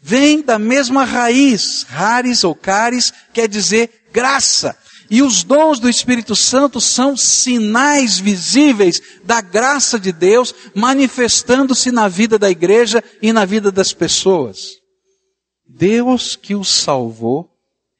vêm 0.00 0.40
da 0.40 0.58
mesma 0.58 1.04
raiz. 1.04 1.82
Rares 1.82 2.44
ou 2.44 2.54
caris 2.54 3.12
quer 3.34 3.48
dizer 3.48 4.06
graça. 4.10 4.78
E 5.10 5.22
os 5.22 5.42
dons 5.42 5.78
do 5.80 5.88
Espírito 5.88 6.36
Santo 6.36 6.80
são 6.80 7.16
sinais 7.16 8.18
visíveis 8.18 9.00
da 9.24 9.40
graça 9.40 9.98
de 9.98 10.12
Deus 10.12 10.54
manifestando-se 10.74 11.90
na 11.90 12.08
vida 12.08 12.38
da 12.38 12.50
igreja 12.50 13.02
e 13.22 13.32
na 13.32 13.44
vida 13.46 13.72
das 13.72 13.92
pessoas. 13.92 14.76
Deus 15.66 16.36
que 16.36 16.54
o 16.54 16.62
salvou 16.62 17.50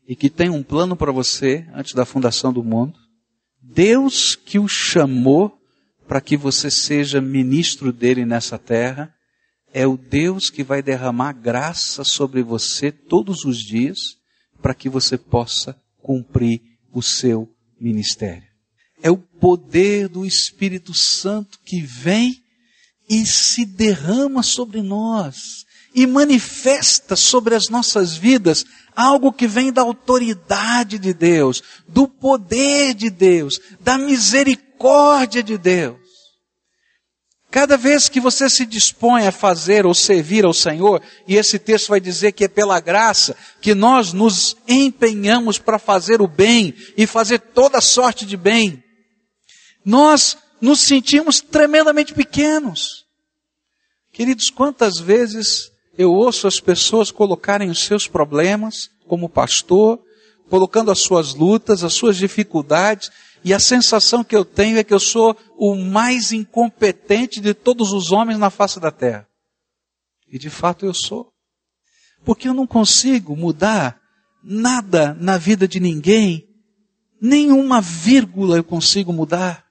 e 0.07 0.15
que 0.15 0.29
tem 0.29 0.51
um 0.51 0.63
plano 0.63 0.97
para 0.97 1.13
você 1.13 1.67
antes 1.75 1.95
da 1.95 2.05
fundação 2.05 2.53
do 2.53 2.63
mundo. 2.63 2.99
Deus 3.63 4.35
que 4.35 4.59
o 4.59 4.69
chamou 4.69 5.59
para 6.07 6.21
que 6.21 6.37
você 6.37 6.71
seja 6.71 7.21
ministro 7.21 7.93
dele 7.93 8.25
nessa 8.25 8.59
terra. 8.59 9.15
É 9.73 9.87
o 9.87 9.97
Deus 9.97 10.49
que 10.49 10.63
vai 10.63 10.83
derramar 10.83 11.35
graça 11.35 12.05
sobre 12.05 12.43
você 12.43 12.91
todos 12.91 13.45
os 13.45 13.59
dias 13.59 14.17
para 14.61 14.75
que 14.75 14.89
você 14.89 15.17
possa 15.19 15.79
cumprir 16.03 16.63
o 16.93 17.03
seu 17.03 17.49
ministério. 17.81 18.49
É 19.03 19.11
o 19.11 19.17
poder 19.17 20.09
do 20.09 20.27
Espírito 20.27 20.93
Santo 20.93 21.59
que 21.65 21.81
vem 21.81 22.43
e 23.09 23.25
se 23.25 23.65
derrama 23.65 24.43
sobre 24.43 24.83
nós 24.83 25.65
e 25.95 26.07
manifesta 26.07 27.17
sobre 27.17 27.55
as 27.55 27.69
nossas 27.69 28.17
vidas 28.17 28.65
algo 28.95 29.33
que 29.33 29.47
vem 29.47 29.73
da 29.73 29.83
autoridade 29.83 30.99
de 30.99 31.15
Deus, 31.15 31.63
do 31.87 32.09
poder 32.09 32.95
de 32.95 33.09
Deus, 33.11 33.61
da 33.81 33.97
misericórdia 33.97 35.43
de 35.43 35.57
Deus. 35.57 36.08
Cada 37.51 37.79
vez 37.79 38.09
que 38.11 38.21
você 38.21 38.51
se 38.51 38.67
dispõe 38.67 39.27
a 39.27 39.33
fazer 39.33 39.87
ou 39.87 39.95
servir 39.95 40.45
ao 40.45 40.53
Senhor, 40.53 41.01
e 41.27 41.37
esse 41.37 41.59
texto 41.59 41.89
vai 41.89 42.01
dizer 42.01 42.33
que 42.33 42.45
é 42.45 42.49
pela 42.49 42.79
graça 42.79 43.35
que 43.61 43.75
nós 43.75 44.13
nos 44.13 44.55
empenhamos 44.69 45.59
para 45.59 45.79
fazer 45.79 46.21
o 46.21 46.29
bem 46.29 46.75
e 46.97 47.07
fazer 47.07 47.39
toda 47.39 47.81
sorte 47.81 48.27
de 48.27 48.37
bem, 48.37 48.83
nós 49.83 50.37
nos 50.61 50.81
sentimos 50.81 51.41
tremendamente 51.41 52.13
pequenos. 52.13 53.07
Queridos, 54.13 54.51
quantas 54.51 54.99
vezes 54.99 55.71
eu 55.97 56.13
ouço 56.13 56.47
as 56.47 56.61
pessoas 56.61 57.11
colocarem 57.11 57.71
os 57.71 57.85
seus 57.85 58.07
problemas 58.07 58.91
como 59.07 59.29
pastor, 59.29 59.99
colocando 60.51 60.91
as 60.91 60.99
suas 60.99 61.35
lutas, 61.35 61.83
as 61.83 61.95
suas 61.95 62.17
dificuldades, 62.17 63.11
e 63.45 63.55
a 63.55 63.59
sensação 63.59 64.25
que 64.25 64.35
eu 64.35 64.45
tenho 64.45 64.79
é 64.79 64.85
que 64.85 64.93
eu 64.93 65.01
sou 65.01 65.37
o 65.57 65.75
mais 65.77 66.33
incompetente 66.33 67.41
de 67.41 67.55
todos 67.55 67.93
os 67.93 68.11
homens 68.11 68.39
na 68.39 68.51
face 68.51 68.81
da 68.81 68.91
terra. 68.91 69.27
E 70.27 70.39
de 70.39 70.51
fato 70.51 70.85
eu 70.85 70.93
sou. 70.93 71.33
Porque 72.25 72.49
eu 72.49 72.55
não 72.55 72.67
consigo 72.67 73.37
mudar 73.37 74.01
nada 74.43 75.15
na 75.15 75.39
vida 75.39 75.67
de 75.67 75.81
ninguém, 75.81 76.49
nenhuma 77.21 77.81
vírgula 77.81 78.57
eu 78.57 78.65
consigo 78.65 79.13
mudar. 79.13 79.65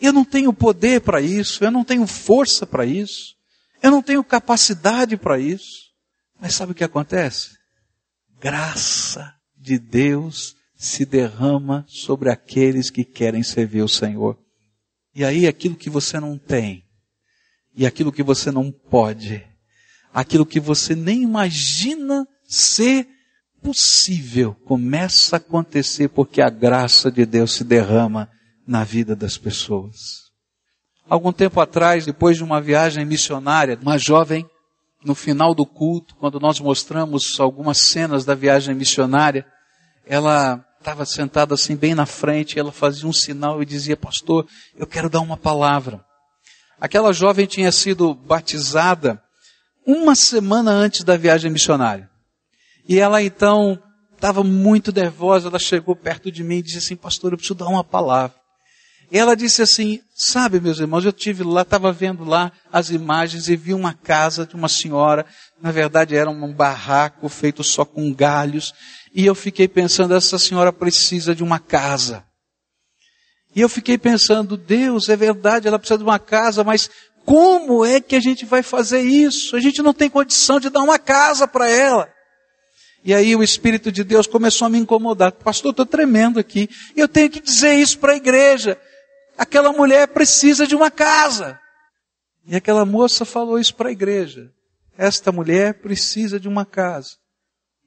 Eu 0.00 0.12
não 0.12 0.24
tenho 0.24 0.52
poder 0.52 1.00
para 1.00 1.20
isso, 1.20 1.64
eu 1.64 1.70
não 1.70 1.84
tenho 1.84 2.06
força 2.06 2.66
para 2.66 2.84
isso, 2.84 3.36
eu 3.82 3.90
não 3.90 4.02
tenho 4.02 4.22
capacidade 4.24 5.16
para 5.16 5.38
isso. 5.38 5.92
Mas 6.40 6.54
sabe 6.54 6.72
o 6.72 6.74
que 6.74 6.82
acontece? 6.82 7.56
Graça 8.40 9.32
de 9.56 9.78
Deus 9.78 10.56
se 10.82 11.06
derrama 11.06 11.84
sobre 11.86 12.28
aqueles 12.28 12.90
que 12.90 13.04
querem 13.04 13.44
servir 13.44 13.82
o 13.82 13.88
Senhor. 13.88 14.36
E 15.14 15.24
aí 15.24 15.46
aquilo 15.46 15.76
que 15.76 15.88
você 15.88 16.18
não 16.18 16.36
tem, 16.36 16.82
e 17.72 17.86
aquilo 17.86 18.10
que 18.10 18.22
você 18.22 18.50
não 18.50 18.72
pode, 18.72 19.46
aquilo 20.12 20.44
que 20.44 20.58
você 20.58 20.96
nem 20.96 21.22
imagina 21.22 22.26
ser 22.42 23.06
possível, 23.62 24.56
começa 24.64 25.36
a 25.36 25.38
acontecer 25.38 26.08
porque 26.08 26.42
a 26.42 26.50
graça 26.50 27.12
de 27.12 27.24
Deus 27.24 27.52
se 27.52 27.62
derrama 27.62 28.28
na 28.66 28.82
vida 28.82 29.14
das 29.14 29.38
pessoas. 29.38 30.32
Algum 31.08 31.32
tempo 31.32 31.60
atrás, 31.60 32.06
depois 32.06 32.36
de 32.36 32.42
uma 32.42 32.60
viagem 32.60 33.04
missionária, 33.04 33.78
uma 33.80 33.98
jovem, 33.98 34.44
no 35.04 35.14
final 35.14 35.54
do 35.54 35.64
culto, 35.64 36.16
quando 36.16 36.40
nós 36.40 36.58
mostramos 36.58 37.38
algumas 37.38 37.78
cenas 37.78 38.24
da 38.24 38.34
viagem 38.34 38.74
missionária, 38.74 39.46
ela 40.04 40.66
estava 40.82 41.06
sentada 41.06 41.54
assim 41.54 41.76
bem 41.76 41.94
na 41.94 42.04
frente, 42.04 42.58
ela 42.58 42.72
fazia 42.72 43.08
um 43.08 43.12
sinal 43.12 43.62
e 43.62 43.66
dizia, 43.66 43.96
pastor, 43.96 44.46
eu 44.76 44.86
quero 44.86 45.08
dar 45.08 45.20
uma 45.20 45.36
palavra. 45.36 46.04
Aquela 46.80 47.12
jovem 47.12 47.46
tinha 47.46 47.70
sido 47.70 48.12
batizada 48.12 49.22
uma 49.86 50.14
semana 50.14 50.72
antes 50.72 51.04
da 51.04 51.16
viagem 51.16 51.50
missionária. 51.50 52.10
E 52.88 52.98
ela 52.98 53.22
então 53.22 53.80
estava 54.12 54.42
muito 54.42 54.92
nervosa, 54.92 55.48
ela 55.48 55.58
chegou 55.58 55.94
perto 55.94 56.30
de 56.30 56.42
mim 56.42 56.58
e 56.58 56.62
disse 56.62 56.78
assim, 56.78 56.96
pastor, 56.96 57.32
eu 57.32 57.36
preciso 57.36 57.54
dar 57.54 57.68
uma 57.68 57.84
palavra. 57.84 58.36
E 59.10 59.18
ela 59.18 59.36
disse 59.36 59.60
assim, 59.60 60.00
sabe 60.14 60.58
meus 60.58 60.80
irmãos, 60.80 61.04
eu 61.04 61.12
tive 61.12 61.44
lá, 61.44 61.62
estava 61.62 61.92
vendo 61.92 62.24
lá 62.24 62.50
as 62.72 62.90
imagens 62.90 63.48
e 63.48 63.54
vi 63.54 63.74
uma 63.74 63.92
casa 63.92 64.46
de 64.46 64.54
uma 64.54 64.68
senhora, 64.68 65.26
na 65.60 65.70
verdade 65.70 66.16
era 66.16 66.30
um 66.30 66.52
barraco 66.52 67.28
feito 67.28 67.62
só 67.62 67.84
com 67.84 68.12
galhos, 68.12 68.72
e 69.14 69.26
eu 69.26 69.34
fiquei 69.34 69.68
pensando, 69.68 70.14
essa 70.14 70.38
senhora 70.38 70.72
precisa 70.72 71.34
de 71.34 71.42
uma 71.42 71.58
casa. 71.58 72.24
E 73.54 73.60
eu 73.60 73.68
fiquei 73.68 73.98
pensando, 73.98 74.56
Deus, 74.56 75.08
é 75.08 75.16
verdade, 75.16 75.68
ela 75.68 75.78
precisa 75.78 75.98
de 75.98 76.04
uma 76.04 76.18
casa, 76.18 76.64
mas 76.64 76.88
como 77.24 77.84
é 77.84 78.00
que 78.00 78.16
a 78.16 78.20
gente 78.20 78.46
vai 78.46 78.62
fazer 78.62 79.02
isso? 79.02 79.54
A 79.54 79.60
gente 79.60 79.82
não 79.82 79.92
tem 79.92 80.08
condição 80.08 80.58
de 80.58 80.70
dar 80.70 80.80
uma 80.80 80.98
casa 80.98 81.46
para 81.46 81.68
ela. 81.68 82.12
E 83.04 83.12
aí 83.12 83.34
o 83.36 83.42
Espírito 83.42 83.92
de 83.92 84.04
Deus 84.04 84.26
começou 84.26 84.66
a 84.66 84.68
me 84.70 84.78
incomodar. 84.78 85.32
Pastor, 85.32 85.72
estou 85.72 85.84
tremendo 85.84 86.38
aqui. 86.38 86.68
Eu 86.96 87.08
tenho 87.08 87.28
que 87.28 87.40
dizer 87.40 87.74
isso 87.74 87.98
para 87.98 88.12
a 88.12 88.16
igreja. 88.16 88.80
Aquela 89.36 89.72
mulher 89.72 90.08
precisa 90.08 90.66
de 90.66 90.74
uma 90.74 90.90
casa. 90.90 91.58
E 92.46 92.56
aquela 92.56 92.84
moça 92.84 93.24
falou 93.24 93.58
isso 93.58 93.74
para 93.74 93.88
a 93.88 93.92
igreja. 93.92 94.50
Esta 94.96 95.32
mulher 95.32 95.74
precisa 95.74 96.38
de 96.38 96.48
uma 96.48 96.64
casa. 96.64 97.21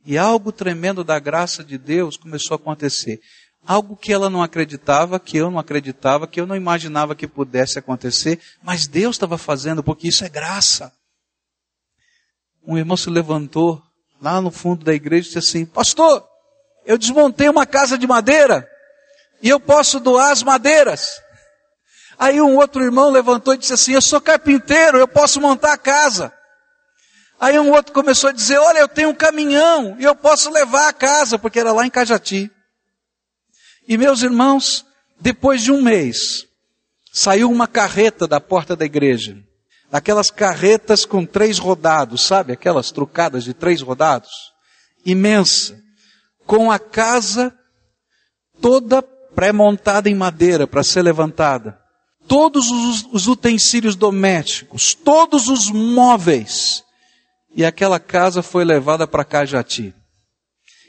E 0.05 0.17
algo 0.17 0.51
tremendo 0.51 1.03
da 1.03 1.17
graça 1.17 1.63
de 1.63 1.77
Deus 1.77 2.15
começou 2.15 2.53
a 2.53 2.57
acontecer. 2.57 3.19
Algo 3.65 3.97
que 3.97 4.13
ela 4.13 4.29
não 4.29 4.43
acreditava, 4.43 5.19
que 5.19 5.37
eu 5.37 5.49
não 5.49 5.57
acreditava, 5.57 6.27
que 6.27 6.39
eu 6.39 6.45
não 6.45 6.55
imaginava 6.55 7.15
que 7.15 7.27
pudesse 7.27 7.79
acontecer, 7.79 8.39
mas 8.61 8.85
Deus 8.85 9.15
estava 9.15 9.37
fazendo, 9.37 9.83
porque 9.83 10.07
isso 10.07 10.23
é 10.23 10.29
graça. 10.29 10.93
Um 12.67 12.77
irmão 12.77 12.95
se 12.95 13.09
levantou 13.09 13.81
lá 14.21 14.39
no 14.39 14.51
fundo 14.51 14.85
da 14.85 14.93
igreja 14.93 15.23
e 15.23 15.33
disse 15.33 15.39
assim: 15.39 15.65
Pastor, 15.65 16.23
eu 16.85 16.97
desmontei 16.97 17.49
uma 17.49 17.65
casa 17.65 17.97
de 17.97 18.05
madeira 18.05 18.69
e 19.41 19.49
eu 19.49 19.59
posso 19.59 19.99
doar 19.99 20.31
as 20.31 20.43
madeiras. 20.43 21.19
Aí 22.17 22.39
um 22.39 22.55
outro 22.57 22.83
irmão 22.83 23.09
levantou 23.09 23.55
e 23.55 23.57
disse 23.57 23.73
assim: 23.73 23.93
Eu 23.93 24.01
sou 24.01 24.21
carpinteiro, 24.21 24.99
eu 24.99 25.07
posso 25.07 25.41
montar 25.41 25.73
a 25.73 25.77
casa. 25.77 26.31
Aí 27.39 27.59
um 27.59 27.71
outro 27.71 27.93
começou 27.93 28.29
a 28.29 28.33
dizer: 28.33 28.57
Olha, 28.57 28.79
eu 28.79 28.87
tenho 28.87 29.09
um 29.09 29.15
caminhão 29.15 29.95
e 29.99 30.03
eu 30.03 30.15
posso 30.15 30.49
levar 30.49 30.87
a 30.87 30.93
casa, 30.93 31.37
porque 31.37 31.59
era 31.59 31.71
lá 31.71 31.85
em 31.85 31.89
Cajati. 31.89 32.49
E 33.87 33.97
meus 33.97 34.23
irmãos, 34.23 34.85
depois 35.19 35.61
de 35.61 35.71
um 35.71 35.81
mês, 35.81 36.45
saiu 37.11 37.51
uma 37.51 37.67
carreta 37.67 38.27
da 38.27 38.39
porta 38.39 38.75
da 38.75 38.85
igreja. 38.85 39.37
Aquelas 39.91 40.29
carretas 40.31 41.05
com 41.05 41.25
três 41.25 41.59
rodados, 41.59 42.25
sabe? 42.25 42.53
Aquelas 42.53 42.91
trucadas 42.91 43.43
de 43.43 43.53
três 43.53 43.81
rodados. 43.81 44.31
Imensa. 45.05 45.79
Com 46.45 46.71
a 46.71 46.79
casa 46.79 47.53
toda 48.61 49.01
pré-montada 49.01 50.09
em 50.09 50.15
madeira 50.15 50.65
para 50.65 50.83
ser 50.83 51.01
levantada. 51.01 51.79
Todos 52.27 52.71
os, 52.71 53.05
os 53.11 53.27
utensílios 53.27 53.95
domésticos, 53.95 54.95
todos 54.95 55.47
os 55.47 55.69
móveis 55.69 56.84
e 57.55 57.63
aquela 57.63 57.99
casa 57.99 58.43
foi 58.43 58.65
levada 58.65 59.07
para 59.07 59.23
Cajati. 59.23 59.95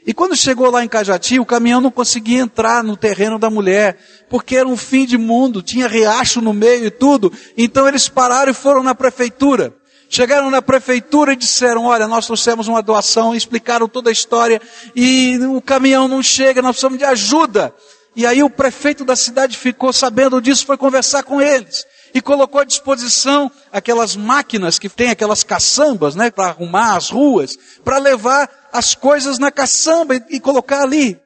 E 0.05 0.13
quando 0.13 0.35
chegou 0.35 0.69
lá 0.69 0.83
em 0.83 0.87
Cajati, 0.87 1.39
o 1.39 1.45
caminhão 1.45 1.81
não 1.81 1.91
conseguia 1.91 2.39
entrar 2.39 2.83
no 2.83 2.95
terreno 2.95 3.39
da 3.39 3.49
mulher, 3.49 3.97
porque 4.29 4.55
era 4.55 4.67
um 4.67 4.77
fim 4.77 5.05
de 5.05 5.17
mundo, 5.17 5.61
tinha 5.61 5.87
riacho 5.87 6.41
no 6.41 6.53
meio 6.53 6.85
e 6.85 6.91
tudo. 6.91 7.31
Então 7.57 7.87
eles 7.87 8.07
pararam 8.07 8.51
e 8.51 8.55
foram 8.55 8.83
na 8.83 8.93
prefeitura. 8.93 9.73
Chegaram 10.09 10.49
na 10.49 10.61
prefeitura 10.61 11.33
e 11.33 11.35
disseram, 11.35 11.85
olha, 11.85 12.07
nós 12.07 12.25
trouxemos 12.25 12.67
uma 12.69 12.81
doação, 12.81 13.35
explicaram 13.35 13.87
toda 13.89 14.09
a 14.09 14.13
história, 14.13 14.61
e 14.95 15.37
o 15.49 15.61
caminhão 15.61 16.07
não 16.07 16.23
chega, 16.23 16.61
nós 16.61 16.71
precisamos 16.71 16.97
de 16.97 17.03
ajuda. 17.03 17.73
E 18.15 18.25
aí 18.25 18.41
o 18.41 18.49
prefeito 18.49 19.03
da 19.03 19.15
cidade 19.15 19.57
ficou 19.57 19.91
sabendo 19.91 20.41
disso, 20.41 20.65
foi 20.65 20.77
conversar 20.77 21.23
com 21.23 21.41
eles 21.41 21.85
e 22.17 22.21
colocou 22.21 22.59
à 22.59 22.63
disposição 22.63 23.51
aquelas 23.71 24.15
máquinas 24.15 24.79
que 24.79 24.89
tem 24.89 25.11
aquelas 25.11 25.43
caçambas, 25.43 26.15
né, 26.15 26.31
para 26.31 26.47
arrumar 26.47 26.95
as 26.95 27.11
ruas, 27.11 27.55
para 27.83 27.99
levar 27.99 28.49
as 28.73 28.95
coisas 28.95 29.37
na 29.37 29.51
caçamba 29.51 30.15
e, 30.15 30.23
e 30.31 30.39
colocar 30.39 30.81
ali. 30.81 31.19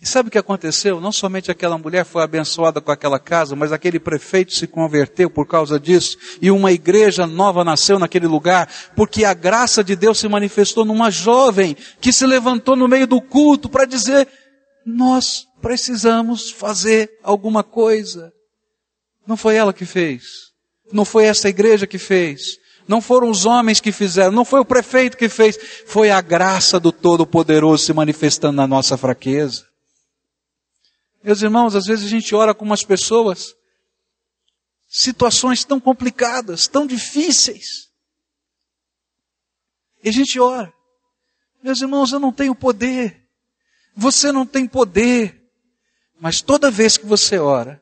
E 0.00 0.06
sabe 0.06 0.28
o 0.28 0.32
que 0.32 0.38
aconteceu? 0.38 0.98
Não 0.98 1.12
somente 1.12 1.50
aquela 1.50 1.76
mulher 1.76 2.06
foi 2.06 2.22
abençoada 2.22 2.80
com 2.80 2.90
aquela 2.90 3.18
casa, 3.18 3.54
mas 3.54 3.70
aquele 3.70 4.00
prefeito 4.00 4.54
se 4.54 4.66
converteu 4.66 5.28
por 5.28 5.46
causa 5.46 5.78
disso, 5.78 6.16
e 6.40 6.50
uma 6.50 6.72
igreja 6.72 7.26
nova 7.26 7.62
nasceu 7.62 7.98
naquele 7.98 8.26
lugar, 8.26 8.72
porque 8.96 9.26
a 9.26 9.34
graça 9.34 9.84
de 9.84 9.94
Deus 9.94 10.18
se 10.18 10.26
manifestou 10.26 10.86
numa 10.86 11.10
jovem 11.10 11.76
que 12.00 12.14
se 12.14 12.24
levantou 12.24 12.74
no 12.76 12.88
meio 12.88 13.06
do 13.06 13.20
culto 13.20 13.68
para 13.68 13.84
dizer: 13.84 14.26
Nós 14.86 15.44
precisamos 15.60 16.50
fazer 16.50 17.10
alguma 17.22 17.62
coisa. 17.62 18.32
Não 19.26 19.36
foi 19.36 19.56
ela 19.56 19.72
que 19.72 19.84
fez. 19.84 20.52
Não 20.92 21.04
foi 21.04 21.24
essa 21.24 21.48
igreja 21.48 21.86
que 21.86 21.98
fez. 21.98 22.58
Não 22.86 23.00
foram 23.00 23.30
os 23.30 23.46
homens 23.46 23.80
que 23.80 23.92
fizeram. 23.92 24.32
Não 24.32 24.44
foi 24.44 24.60
o 24.60 24.64
prefeito 24.64 25.16
que 25.16 25.28
fez. 25.28 25.56
Foi 25.86 26.10
a 26.10 26.20
graça 26.20 26.80
do 26.80 26.92
Todo-Poderoso 26.92 27.84
se 27.84 27.92
manifestando 27.92 28.56
na 28.56 28.66
nossa 28.66 28.96
fraqueza. 28.96 29.66
Meus 31.22 31.40
irmãos, 31.40 31.76
às 31.76 31.86
vezes 31.86 32.06
a 32.06 32.08
gente 32.08 32.34
ora 32.34 32.52
com 32.52 32.64
umas 32.64 32.82
pessoas, 32.82 33.54
situações 34.88 35.64
tão 35.64 35.78
complicadas, 35.78 36.66
tão 36.66 36.86
difíceis. 36.86 37.88
E 40.02 40.08
a 40.08 40.12
gente 40.12 40.38
ora. 40.40 40.72
Meus 41.62 41.80
irmãos, 41.80 42.12
eu 42.12 42.18
não 42.18 42.32
tenho 42.32 42.54
poder. 42.54 43.24
Você 43.94 44.32
não 44.32 44.44
tem 44.44 44.66
poder. 44.66 45.40
Mas 46.20 46.40
toda 46.40 46.70
vez 46.70 46.96
que 46.96 47.06
você 47.06 47.38
ora, 47.38 47.81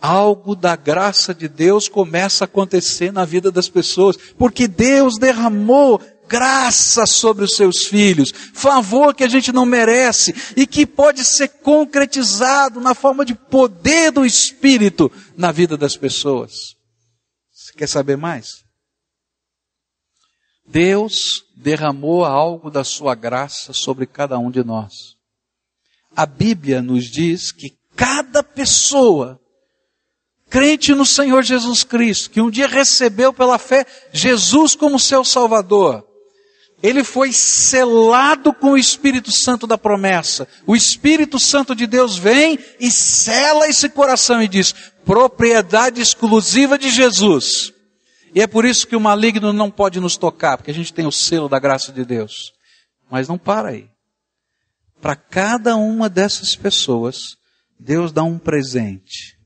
algo 0.00 0.54
da 0.56 0.74
graça 0.76 1.34
de 1.34 1.48
Deus 1.48 1.88
começa 1.88 2.44
a 2.44 2.46
acontecer 2.46 3.12
na 3.12 3.24
vida 3.24 3.50
das 3.50 3.68
pessoas, 3.68 4.16
porque 4.38 4.66
Deus 4.66 5.18
derramou 5.18 6.00
graça 6.30 7.06
sobre 7.06 7.44
os 7.44 7.56
seus 7.56 7.84
filhos, 7.86 8.30
favor 8.54 9.12
que 9.12 9.24
a 9.24 9.28
gente 9.28 9.50
não 9.50 9.66
merece 9.66 10.32
e 10.56 10.64
que 10.64 10.86
pode 10.86 11.24
ser 11.24 11.48
concretizado 11.48 12.80
na 12.80 12.94
forma 12.94 13.24
de 13.24 13.34
poder 13.34 14.12
do 14.12 14.24
Espírito 14.24 15.10
na 15.36 15.50
vida 15.50 15.76
das 15.76 15.96
pessoas. 15.96 16.76
Você 17.52 17.72
quer 17.72 17.88
saber 17.88 18.16
mais? 18.16 18.64
Deus 20.64 21.42
derramou 21.56 22.24
algo 22.24 22.70
da 22.70 22.84
sua 22.84 23.16
graça 23.16 23.72
sobre 23.72 24.06
cada 24.06 24.38
um 24.38 24.52
de 24.52 24.62
nós. 24.62 25.16
A 26.14 26.24
Bíblia 26.24 26.80
nos 26.80 27.06
diz 27.06 27.50
que 27.50 27.76
cada 27.96 28.42
pessoa 28.44 29.39
crente 30.50 30.92
no 30.94 31.06
Senhor 31.06 31.44
Jesus 31.44 31.84
Cristo, 31.84 32.30
que 32.30 32.40
um 32.40 32.50
dia 32.50 32.66
recebeu 32.66 33.32
pela 33.32 33.56
fé 33.56 33.86
Jesus 34.12 34.74
como 34.74 34.98
seu 34.98 35.24
Salvador, 35.24 36.04
ele 36.82 37.04
foi 37.04 37.32
selado 37.32 38.52
com 38.52 38.72
o 38.72 38.76
Espírito 38.76 39.30
Santo 39.30 39.66
da 39.66 39.78
promessa. 39.78 40.48
O 40.66 40.74
Espírito 40.74 41.38
Santo 41.38 41.74
de 41.74 41.86
Deus 41.86 42.18
vem 42.18 42.58
e 42.80 42.90
sela 42.90 43.68
esse 43.68 43.88
coração 43.90 44.42
e 44.42 44.48
diz: 44.48 44.74
propriedade 45.04 46.00
exclusiva 46.00 46.78
de 46.78 46.90
Jesus. 46.90 47.72
E 48.34 48.40
é 48.40 48.46
por 48.46 48.64
isso 48.64 48.86
que 48.86 48.96
o 48.96 49.00
maligno 49.00 49.52
não 49.52 49.70
pode 49.70 50.00
nos 50.00 50.16
tocar, 50.16 50.56
porque 50.56 50.70
a 50.70 50.74
gente 50.74 50.92
tem 50.92 51.06
o 51.06 51.12
selo 51.12 51.48
da 51.48 51.58
graça 51.58 51.92
de 51.92 52.04
Deus. 52.04 52.52
Mas 53.10 53.28
não 53.28 53.36
para 53.36 53.70
aí. 53.70 53.88
Para 55.02 55.16
cada 55.16 55.76
uma 55.76 56.08
dessas 56.08 56.56
pessoas, 56.56 57.36
Deus 57.78 58.12
dá 58.12 58.22
um 58.22 58.38
presente 58.38 59.39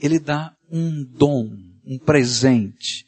ele 0.00 0.18
dá 0.18 0.54
um 0.70 1.04
dom, 1.04 1.50
um 1.84 1.98
presente, 1.98 3.04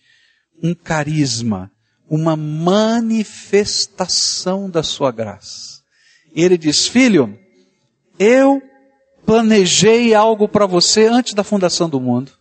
um 0.62 0.74
carisma, 0.74 1.72
uma 2.08 2.36
manifestação 2.36 4.68
da 4.68 4.82
sua 4.82 5.10
graça. 5.12 5.80
Ele 6.34 6.58
diz: 6.58 6.86
Filho, 6.86 7.38
eu 8.18 8.62
planejei 9.24 10.12
algo 10.14 10.48
para 10.48 10.66
você 10.66 11.06
antes 11.06 11.34
da 11.34 11.44
fundação 11.44 11.88
do 11.88 12.00
mundo. 12.00 12.32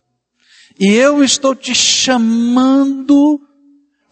E 0.78 0.94
eu 0.94 1.22
estou 1.22 1.54
te 1.54 1.74
chamando 1.74 3.40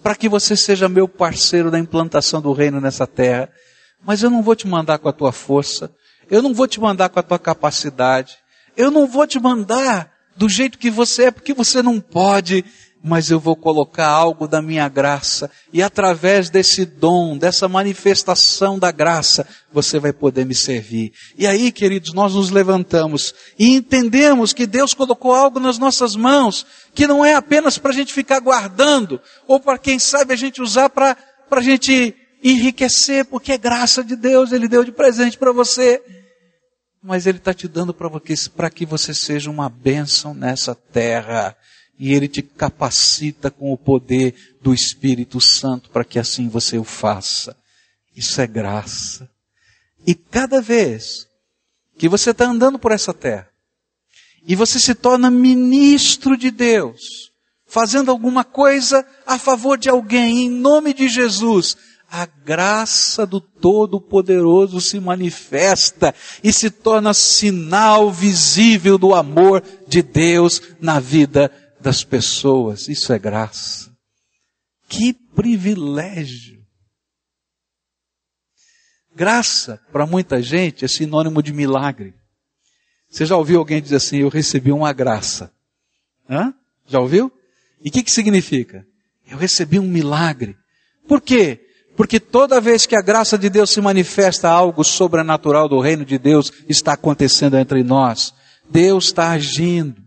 para 0.02 0.14
que 0.14 0.28
você 0.28 0.56
seja 0.56 0.88
meu 0.88 1.08
parceiro 1.08 1.70
da 1.70 1.78
implantação 1.78 2.40
do 2.40 2.52
reino 2.52 2.80
nessa 2.80 3.06
terra. 3.06 3.50
Mas 4.04 4.22
eu 4.22 4.30
não 4.30 4.42
vou 4.42 4.54
te 4.54 4.66
mandar 4.66 4.98
com 4.98 5.08
a 5.08 5.12
tua 5.12 5.32
força. 5.32 5.92
Eu 6.30 6.42
não 6.42 6.54
vou 6.54 6.68
te 6.68 6.78
mandar 6.78 7.08
com 7.08 7.18
a 7.18 7.22
tua 7.22 7.38
capacidade. 7.38 8.36
Eu 8.76 8.90
não 8.90 9.06
vou 9.06 9.26
te 9.26 9.40
mandar 9.40 10.12
do 10.38 10.48
jeito 10.48 10.78
que 10.78 10.88
você 10.88 11.24
é, 11.24 11.30
porque 11.32 11.52
você 11.52 11.82
não 11.82 12.00
pode, 12.00 12.64
mas 13.02 13.30
eu 13.30 13.40
vou 13.40 13.56
colocar 13.56 14.06
algo 14.06 14.46
da 14.46 14.62
minha 14.62 14.88
graça, 14.88 15.50
e 15.72 15.82
através 15.82 16.48
desse 16.48 16.84
dom, 16.84 17.36
dessa 17.36 17.68
manifestação 17.68 18.78
da 18.78 18.92
graça, 18.92 19.46
você 19.72 19.98
vai 19.98 20.12
poder 20.12 20.46
me 20.46 20.54
servir. 20.54 21.12
E 21.36 21.46
aí, 21.46 21.72
queridos, 21.72 22.12
nós 22.12 22.34
nos 22.34 22.50
levantamos 22.50 23.34
e 23.58 23.74
entendemos 23.74 24.52
que 24.52 24.66
Deus 24.66 24.94
colocou 24.94 25.34
algo 25.34 25.58
nas 25.58 25.78
nossas 25.78 26.14
mãos, 26.14 26.64
que 26.94 27.06
não 27.06 27.24
é 27.24 27.34
apenas 27.34 27.76
para 27.76 27.90
a 27.90 27.94
gente 27.94 28.12
ficar 28.12 28.38
guardando, 28.38 29.20
ou 29.46 29.58
para 29.58 29.76
quem 29.76 29.98
sabe 29.98 30.34
a 30.34 30.36
gente 30.36 30.62
usar 30.62 30.88
para 30.88 31.16
a 31.50 31.60
gente 31.60 32.14
enriquecer, 32.42 33.24
porque 33.24 33.52
é 33.52 33.58
graça 33.58 34.04
de 34.04 34.14
Deus, 34.14 34.52
Ele 34.52 34.68
deu 34.68 34.84
de 34.84 34.92
presente 34.92 35.36
para 35.36 35.50
você 35.52 36.00
mas 37.02 37.26
Ele 37.26 37.38
está 37.38 37.54
te 37.54 37.68
dando 37.68 37.94
para 37.94 38.70
que 38.70 38.84
você 38.84 39.14
seja 39.14 39.50
uma 39.50 39.68
bênção 39.68 40.34
nessa 40.34 40.74
terra. 40.74 41.56
E 41.98 42.12
Ele 42.12 42.28
te 42.28 42.42
capacita 42.42 43.50
com 43.50 43.72
o 43.72 43.76
poder 43.76 44.56
do 44.62 44.72
Espírito 44.72 45.40
Santo 45.40 45.90
para 45.90 46.04
que 46.04 46.18
assim 46.18 46.48
você 46.48 46.78
o 46.78 46.84
faça. 46.84 47.56
Isso 48.14 48.40
é 48.40 48.46
graça. 48.46 49.28
E 50.06 50.14
cada 50.14 50.60
vez 50.60 51.26
que 51.96 52.08
você 52.08 52.30
está 52.30 52.46
andando 52.46 52.78
por 52.78 52.92
essa 52.92 53.12
terra, 53.12 53.48
e 54.46 54.54
você 54.54 54.78
se 54.78 54.94
torna 54.94 55.30
ministro 55.30 56.36
de 56.36 56.50
Deus, 56.50 57.32
fazendo 57.66 58.10
alguma 58.10 58.44
coisa 58.44 59.06
a 59.26 59.38
favor 59.38 59.76
de 59.76 59.88
alguém, 59.90 60.46
em 60.46 60.50
nome 60.50 60.94
de 60.94 61.08
Jesus, 61.08 61.76
a 62.10 62.24
graça 62.24 63.26
do 63.26 63.40
Todo-Poderoso 63.40 64.80
se 64.80 64.98
manifesta 64.98 66.14
e 66.42 66.52
se 66.52 66.70
torna 66.70 67.12
sinal 67.12 68.10
visível 68.10 68.96
do 68.96 69.14
amor 69.14 69.62
de 69.86 70.02
Deus 70.02 70.62
na 70.80 70.98
vida 70.98 71.52
das 71.80 72.02
pessoas. 72.02 72.88
Isso 72.88 73.12
é 73.12 73.18
graça. 73.18 73.94
Que 74.88 75.12
privilégio! 75.12 76.58
Graça, 79.14 79.80
para 79.92 80.06
muita 80.06 80.40
gente, 80.40 80.84
é 80.84 80.88
sinônimo 80.88 81.42
de 81.42 81.52
milagre. 81.52 82.14
Você 83.10 83.26
já 83.26 83.36
ouviu 83.36 83.58
alguém 83.58 83.82
dizer 83.82 83.96
assim, 83.96 84.18
eu 84.18 84.28
recebi 84.28 84.72
uma 84.72 84.92
graça? 84.92 85.52
Hã? 86.28 86.54
Já 86.86 87.00
ouviu? 87.00 87.30
E 87.84 87.88
o 87.88 87.92
que, 87.92 88.02
que 88.02 88.10
significa? 88.10 88.86
Eu 89.26 89.36
recebi 89.36 89.78
um 89.78 89.86
milagre. 89.86 90.56
Por 91.06 91.20
quê? 91.20 91.67
Porque 91.98 92.20
toda 92.20 92.60
vez 92.60 92.86
que 92.86 92.94
a 92.94 93.02
graça 93.02 93.36
de 93.36 93.50
Deus 93.50 93.70
se 93.70 93.80
manifesta, 93.80 94.48
algo 94.48 94.84
sobrenatural 94.84 95.68
do 95.68 95.80
reino 95.80 96.04
de 96.04 96.16
Deus 96.16 96.52
está 96.68 96.92
acontecendo 96.92 97.58
entre 97.58 97.82
nós. 97.82 98.32
Deus 98.70 99.06
está 99.06 99.30
agindo. 99.30 100.00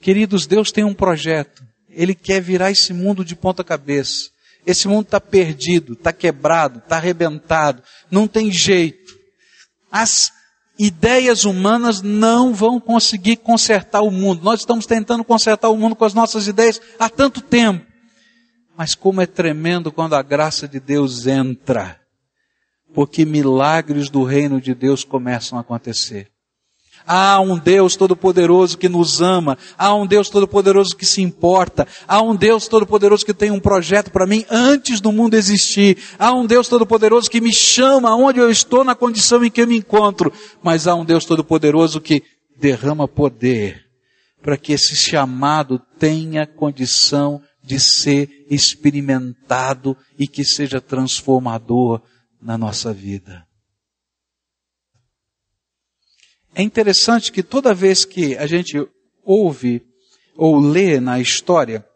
Queridos, 0.00 0.46
Deus 0.46 0.70
tem 0.70 0.84
um 0.84 0.94
projeto. 0.94 1.60
Ele 1.88 2.14
quer 2.14 2.40
virar 2.40 2.70
esse 2.70 2.92
mundo 2.92 3.24
de 3.24 3.34
ponta 3.34 3.64
cabeça. 3.64 4.30
Esse 4.64 4.86
mundo 4.86 5.06
está 5.06 5.20
perdido, 5.20 5.94
está 5.94 6.12
quebrado, 6.12 6.78
está 6.78 6.98
arrebentado, 6.98 7.82
não 8.08 8.28
tem 8.28 8.52
jeito. 8.52 9.12
As 9.90 10.30
ideias 10.78 11.44
humanas 11.44 12.00
não 12.00 12.54
vão 12.54 12.78
conseguir 12.78 13.38
consertar 13.38 14.02
o 14.02 14.10
mundo. 14.12 14.44
Nós 14.44 14.60
estamos 14.60 14.86
tentando 14.86 15.24
consertar 15.24 15.68
o 15.68 15.76
mundo 15.76 15.96
com 15.96 16.04
as 16.04 16.14
nossas 16.14 16.46
ideias 16.46 16.80
há 16.96 17.08
tanto 17.08 17.40
tempo. 17.40 17.89
Mas 18.80 18.94
como 18.94 19.20
é 19.20 19.26
tremendo 19.26 19.92
quando 19.92 20.14
a 20.14 20.22
graça 20.22 20.66
de 20.66 20.80
Deus 20.80 21.26
entra, 21.26 22.00
porque 22.94 23.26
milagres 23.26 24.08
do 24.08 24.24
reino 24.24 24.58
de 24.58 24.74
Deus 24.74 25.04
começam 25.04 25.58
a 25.58 25.60
acontecer. 25.60 26.28
Há 27.06 27.38
um 27.42 27.58
Deus 27.58 27.94
Todo-Poderoso 27.94 28.78
que 28.78 28.88
nos 28.88 29.20
ama. 29.20 29.58
Há 29.76 29.94
um 29.94 30.06
Deus 30.06 30.30
Todo-Poderoso 30.30 30.96
que 30.96 31.04
se 31.04 31.20
importa. 31.20 31.86
Há 32.08 32.22
um 32.22 32.34
Deus 32.34 32.68
Todo-Poderoso 32.68 33.26
que 33.26 33.34
tem 33.34 33.50
um 33.50 33.60
projeto 33.60 34.10
para 34.10 34.24
mim 34.24 34.46
antes 34.48 34.98
do 34.98 35.12
mundo 35.12 35.34
existir. 35.34 35.98
Há 36.18 36.32
um 36.32 36.46
Deus 36.46 36.66
Todo-Poderoso 36.66 37.30
que 37.30 37.38
me 37.38 37.52
chama 37.52 38.16
onde 38.16 38.38
eu 38.38 38.50
estou 38.50 38.82
na 38.82 38.94
condição 38.94 39.44
em 39.44 39.50
que 39.50 39.60
eu 39.60 39.66
me 39.66 39.76
encontro. 39.76 40.32
Mas 40.62 40.86
há 40.86 40.94
um 40.94 41.04
Deus 41.04 41.26
Todo-Poderoso 41.26 42.00
que 42.00 42.22
derrama 42.58 43.06
poder 43.06 43.84
para 44.40 44.56
que 44.56 44.72
esse 44.72 44.96
chamado 44.96 45.78
tenha 45.98 46.46
condição 46.46 47.42
de 47.62 47.78
ser 47.78 48.46
experimentado 48.50 49.96
e 50.18 50.26
que 50.26 50.44
seja 50.44 50.80
transformador 50.80 52.00
na 52.40 52.56
nossa 52.56 52.92
vida. 52.92 53.46
É 56.54 56.62
interessante 56.62 57.30
que 57.30 57.42
toda 57.42 57.74
vez 57.74 58.04
que 58.04 58.36
a 58.36 58.46
gente 58.46 58.76
ouve 59.24 59.82
ou 60.36 60.58
lê 60.58 60.98
na 60.98 61.20
história 61.20 61.86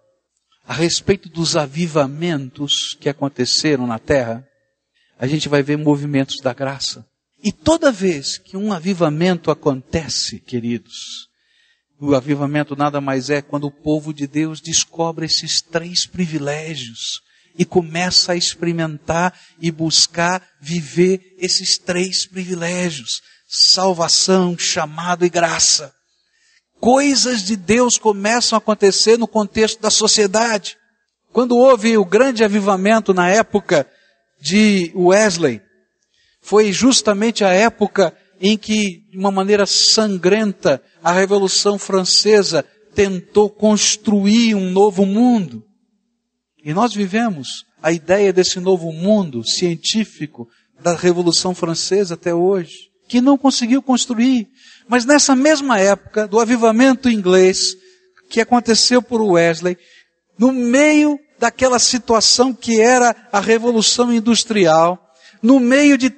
a 0.67 0.73
respeito 0.73 1.29
dos 1.29 1.57
avivamentos 1.57 2.97
que 3.01 3.09
aconteceram 3.09 3.87
na 3.87 3.99
terra, 3.99 4.47
a 5.19 5.27
gente 5.27 5.49
vai 5.49 5.63
ver 5.63 5.77
movimentos 5.77 6.41
da 6.41 6.55
graça. 6.55 7.07
E 7.43 7.53
toda 7.53 7.93
vez 7.93 8.39
que 8.39 8.57
um 8.57 8.73
avivamento 8.73 9.51
acontece, 9.51 10.41
queridos, 10.41 11.29
o 12.05 12.15
avivamento 12.15 12.77
nada 12.77 13.01
mais 13.01 13.31
é 13.31 13.41
quando 13.41 13.67
o 13.67 13.71
povo 13.71 14.13
de 14.13 14.27
Deus 14.27 14.61
descobre 14.61 15.27
esses 15.27 15.61
três 15.61 16.07
privilégios 16.07 17.21
e 17.57 17.65
começa 17.65 18.33
a 18.33 18.37
experimentar 18.37 19.39
e 19.61 19.71
buscar 19.71 20.43
viver 20.61 21.35
esses 21.39 21.79
três 21.79 22.27
privilégios 22.27 23.23
salvação, 23.47 24.59
chamado 24.59 25.25
e 25.25 25.29
graça. 25.29 25.95
Coisas 26.81 27.43
de 27.43 27.57
Deus 27.57 27.97
começam 27.97 28.57
a 28.57 28.59
acontecer 28.59 29.17
no 29.17 29.29
contexto 29.29 29.81
da 29.81 29.91
sociedade. 29.91 30.77
Quando 31.33 31.57
houve 31.57 31.97
o 31.97 32.05
grande 32.05 32.45
avivamento 32.45 33.15
na 33.15 33.29
época 33.29 33.89
de 34.41 34.93
Wesley, 34.95 35.63
foi 36.43 36.73
justamente 36.73 37.45
a 37.45 37.53
época 37.53 38.15
em 38.47 38.59
que, 38.59 39.07
de 39.11 39.17
uma 39.17 39.31
maneira 39.31 39.65
sangrenta, 39.65 40.83
a 41.03 41.11
Revolução 41.11 41.79
Francesa 41.79 42.63
tentou 42.95 43.49
construir 43.49 44.55
um 44.55 44.71
novo 44.71 45.07
mundo. 45.07 45.65
E 46.63 46.75
nós 46.75 46.93
vivemos 46.93 47.65
a 47.83 47.91
ideia 47.91 48.35
desse 48.35 48.61
novo 48.61 48.93
mundo 48.93 49.43
científico 49.43 50.47
da 50.79 50.95
Revolução 50.95 51.55
Francesa 51.55 52.13
até 52.13 52.35
hoje 52.35 52.93
que 53.09 53.19
não 53.19 53.39
conseguiu 53.39 53.81
construir. 53.81 54.47
Mas 54.87 55.07
nessa 55.07 55.35
mesma 55.35 55.81
época 55.81 56.29
do 56.29 56.39
avivamento 56.39 57.09
inglês, 57.09 57.75
que 58.29 58.43
aconteceu 58.43 59.01
por 59.01 59.23
Wesley, 59.23 59.79
no 60.39 60.53
meio 60.53 61.19
daquela 61.39 61.79
situação 61.79 62.53
que 62.53 62.79
era 62.79 63.17
a 63.33 63.41
revolução 63.41 64.13
industrial, 64.13 64.99
no 65.43 65.59
meio 65.59 65.97
de 65.97 66.11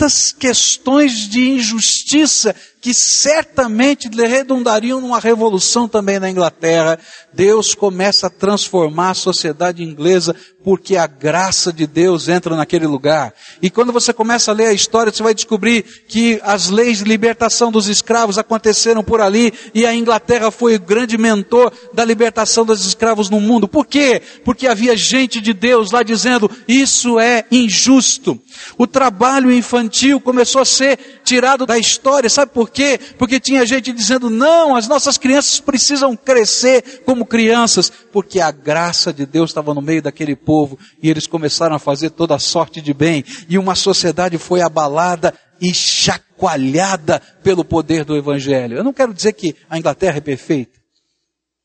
tantas 0.00 0.32
questões 0.32 1.28
de 1.28 1.50
injustiça 1.50 2.56
que 2.80 2.94
certamente 2.94 4.08
redundariam 4.08 5.00
numa 5.00 5.20
revolução 5.20 5.86
também 5.86 6.18
na 6.18 6.30
Inglaterra, 6.30 6.98
Deus 7.32 7.74
começa 7.74 8.26
a 8.26 8.30
transformar 8.30 9.10
a 9.10 9.14
sociedade 9.14 9.82
inglesa 9.82 10.34
porque 10.64 10.96
a 10.96 11.06
graça 11.06 11.72
de 11.72 11.86
Deus 11.86 12.28
entra 12.28 12.56
naquele 12.56 12.86
lugar. 12.86 13.34
E 13.60 13.70
quando 13.70 13.92
você 13.92 14.12
começa 14.12 14.50
a 14.50 14.54
ler 14.54 14.66
a 14.66 14.72
história, 14.72 15.12
você 15.12 15.22
vai 15.22 15.34
descobrir 15.34 15.82
que 16.08 16.40
as 16.42 16.70
leis 16.70 16.98
de 16.98 17.04
libertação 17.04 17.70
dos 17.70 17.88
escravos 17.88 18.38
aconteceram 18.38 19.02
por 19.02 19.20
ali 19.20 19.52
e 19.74 19.86
a 19.86 19.94
Inglaterra 19.94 20.50
foi 20.50 20.76
o 20.76 20.80
grande 20.80 21.18
mentor 21.18 21.72
da 21.92 22.04
libertação 22.04 22.64
dos 22.64 22.86
escravos 22.86 23.28
no 23.28 23.40
mundo. 23.40 23.68
Por 23.68 23.86
quê? 23.86 24.22
Porque 24.44 24.66
havia 24.66 24.96
gente 24.96 25.40
de 25.40 25.52
Deus 25.52 25.92
lá 25.92 26.02
dizendo, 26.02 26.50
isso 26.66 27.18
é 27.18 27.44
injusto. 27.50 28.40
O 28.76 28.86
trabalho 28.86 29.52
infantil 29.52 29.89
começou 30.20 30.62
a 30.62 30.64
ser 30.64 31.20
tirado 31.24 31.66
da 31.66 31.78
história. 31.78 32.30
Sabe 32.30 32.52
por 32.52 32.70
quê? 32.70 32.98
Porque 33.18 33.40
tinha 33.40 33.66
gente 33.66 33.92
dizendo, 33.92 34.30
não, 34.30 34.76
as 34.76 34.86
nossas 34.86 35.18
crianças 35.18 35.60
precisam 35.60 36.16
crescer 36.16 37.02
como 37.04 37.26
crianças, 37.26 37.90
porque 38.12 38.40
a 38.40 38.50
graça 38.50 39.12
de 39.12 39.26
Deus 39.26 39.50
estava 39.50 39.74
no 39.74 39.82
meio 39.82 40.02
daquele 40.02 40.36
povo 40.36 40.78
e 41.02 41.10
eles 41.10 41.26
começaram 41.26 41.76
a 41.76 41.78
fazer 41.78 42.10
toda 42.10 42.38
sorte 42.38 42.80
de 42.80 42.94
bem 42.94 43.24
e 43.48 43.58
uma 43.58 43.74
sociedade 43.74 44.38
foi 44.38 44.60
abalada 44.60 45.34
e 45.60 45.74
chacoalhada 45.74 47.20
pelo 47.42 47.64
poder 47.64 48.04
do 48.04 48.16
Evangelho. 48.16 48.76
Eu 48.76 48.84
não 48.84 48.92
quero 48.92 49.12
dizer 49.12 49.32
que 49.34 49.54
a 49.68 49.78
Inglaterra 49.78 50.18
é 50.18 50.20
perfeita. 50.20 50.78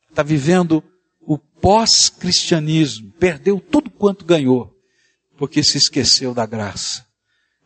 Está 0.09 0.21
vivendo 0.21 0.83
o 1.21 1.37
pós-cristianismo, 1.37 3.11
perdeu 3.19 3.59
tudo 3.59 3.89
quanto 3.89 4.25
ganhou, 4.25 4.73
porque 5.37 5.63
se 5.63 5.77
esqueceu 5.77 6.33
da 6.33 6.45
graça. 6.45 7.05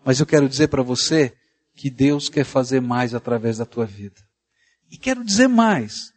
Mas 0.10 0.20
eu 0.20 0.26
quero 0.26 0.50
dizer 0.50 0.70
para 0.70 0.82
você 0.82 1.38
que 1.76 1.88
Deus 1.88 2.30
quer 2.30 2.44
fazer 2.44 2.82
mais 2.82 3.14
através 3.14 3.60
da 3.60 3.66
tua 3.66 3.86
vida. 3.86 4.20
E 4.90 4.98
quero 4.98 5.24
dizer 5.24 5.48
mais, 5.48 6.12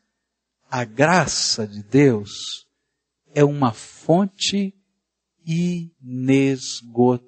a 0.70 0.82
graça 0.82 1.66
de 1.66 1.82
Deus 1.82 2.66
é 3.34 3.44
uma 3.44 3.74
fonte 3.74 4.74
inesgotável. 5.44 7.20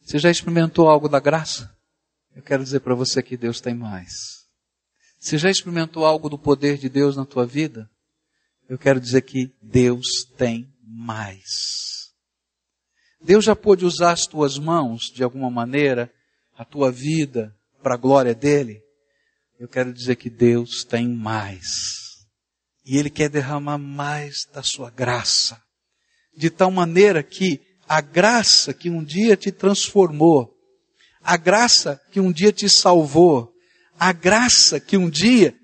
Você 0.00 0.20
já 0.20 0.30
experimentou 0.30 0.88
algo 0.88 1.08
da 1.08 1.18
graça? 1.18 1.76
Eu 2.32 2.42
quero 2.44 2.62
dizer 2.62 2.78
para 2.82 2.94
você 2.94 3.20
que 3.20 3.36
Deus 3.36 3.60
tem 3.60 3.74
mais. 3.74 4.46
Você 5.18 5.38
já 5.38 5.50
experimentou 5.50 6.06
algo 6.06 6.28
do 6.28 6.38
poder 6.38 6.78
de 6.78 6.88
Deus 6.88 7.16
na 7.16 7.26
tua 7.26 7.44
vida? 7.44 7.90
Eu 8.68 8.78
quero 8.78 9.00
dizer 9.00 9.22
que 9.22 9.52
Deus 9.60 10.06
tem 10.38 10.72
mais. 10.86 12.01
Deus 13.24 13.44
já 13.44 13.54
pôde 13.54 13.84
usar 13.84 14.12
as 14.12 14.26
tuas 14.26 14.58
mãos 14.58 15.10
de 15.14 15.22
alguma 15.22 15.50
maneira, 15.50 16.12
a 16.56 16.64
tua 16.64 16.90
vida, 16.90 17.54
para 17.82 17.94
a 17.94 17.98
glória 17.98 18.34
dele? 18.34 18.82
eu 19.62 19.68
quero 19.68 19.92
dizer 19.92 20.16
que 20.16 20.28
Deus 20.28 20.82
tem 20.82 21.08
mais. 21.08 22.26
E 22.84 22.98
Ele 22.98 23.08
quer 23.08 23.28
derramar 23.28 23.78
mais 23.78 24.44
da 24.52 24.60
sua 24.60 24.90
graça. 24.90 25.62
De 26.36 26.50
tal 26.50 26.68
maneira 26.68 27.22
que 27.22 27.60
a 27.88 28.00
graça 28.00 28.74
que 28.74 28.90
um 28.90 29.04
dia 29.04 29.36
te 29.36 29.52
transformou, 29.52 30.52
a 31.22 31.36
graça 31.36 32.00
que 32.10 32.18
um 32.18 32.32
dia 32.32 32.50
te 32.52 32.68
salvou, 32.68 33.52
a 33.96 34.12
graça 34.12 34.80
que 34.80 34.96
um 34.96 35.08
dia 35.08 35.54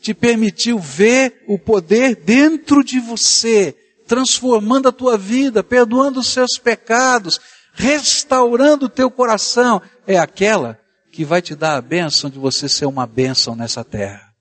te 0.00 0.14
permitiu 0.14 0.78
ver 0.78 1.44
o 1.46 1.58
poder 1.58 2.16
dentro 2.16 2.82
de 2.82 2.98
você, 3.00 3.76
transformando 4.06 4.88
a 4.88 4.92
tua 4.92 5.16
vida, 5.16 5.62
perdoando 5.62 6.20
os 6.20 6.28
seus 6.28 6.58
pecados, 6.58 7.40
restaurando 7.72 8.86
o 8.86 8.90
teu 8.90 9.10
coração, 9.10 9.80
é 10.06 10.18
aquela 10.18 10.78
que 11.10 11.24
vai 11.24 11.42
te 11.42 11.54
dar 11.54 11.76
a 11.76 11.82
bênção 11.82 12.30
de 12.30 12.38
você 12.38 12.68
ser 12.68 12.86
uma 12.86 13.06
bênção 13.06 13.54
nessa 13.54 13.84
terra. 13.84 14.32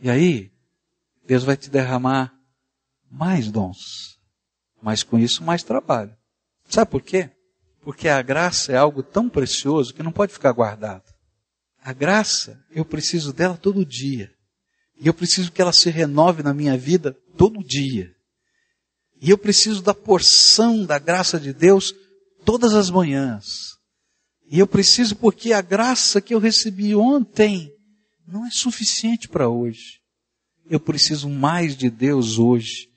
E 0.00 0.08
aí, 0.08 0.50
Deus 1.26 1.44
vai 1.44 1.56
te 1.56 1.68
derramar 1.68 2.32
mais 3.10 3.50
dons, 3.50 4.18
mas 4.80 5.02
com 5.02 5.18
isso 5.18 5.42
mais 5.42 5.62
trabalho. 5.62 6.16
Sabe 6.68 6.90
por 6.90 7.02
quê? 7.02 7.30
Porque 7.82 8.08
a 8.08 8.20
graça 8.22 8.72
é 8.72 8.76
algo 8.76 9.02
tão 9.02 9.28
precioso 9.28 9.94
que 9.94 10.02
não 10.02 10.12
pode 10.12 10.32
ficar 10.32 10.52
guardado. 10.52 11.04
A 11.82 11.92
graça, 11.92 12.62
eu 12.70 12.84
preciso 12.84 13.32
dela 13.32 13.56
todo 13.56 13.84
dia. 13.84 14.30
E 15.00 15.06
eu 15.06 15.14
preciso 15.14 15.52
que 15.52 15.62
ela 15.62 15.72
se 15.72 15.90
renove 15.90 16.42
na 16.42 16.52
minha 16.52 16.76
vida 16.76 17.16
todo 17.36 17.64
dia. 17.64 18.12
E 19.20 19.30
eu 19.30 19.38
preciso 19.38 19.82
da 19.82 19.94
porção 19.94 20.84
da 20.84 20.98
graça 20.98 21.38
de 21.40 21.52
Deus 21.52 21.94
todas 22.44 22.74
as 22.74 22.90
manhãs. 22.90 23.76
E 24.50 24.58
eu 24.58 24.66
preciso 24.66 25.16
porque 25.16 25.52
a 25.52 25.60
graça 25.60 26.20
que 26.20 26.34
eu 26.34 26.38
recebi 26.38 26.94
ontem 26.94 27.72
não 28.26 28.46
é 28.46 28.50
suficiente 28.50 29.28
para 29.28 29.48
hoje. 29.48 30.00
Eu 30.70 30.80
preciso 30.80 31.28
mais 31.28 31.76
de 31.76 31.90
Deus 31.90 32.38
hoje. 32.38 32.88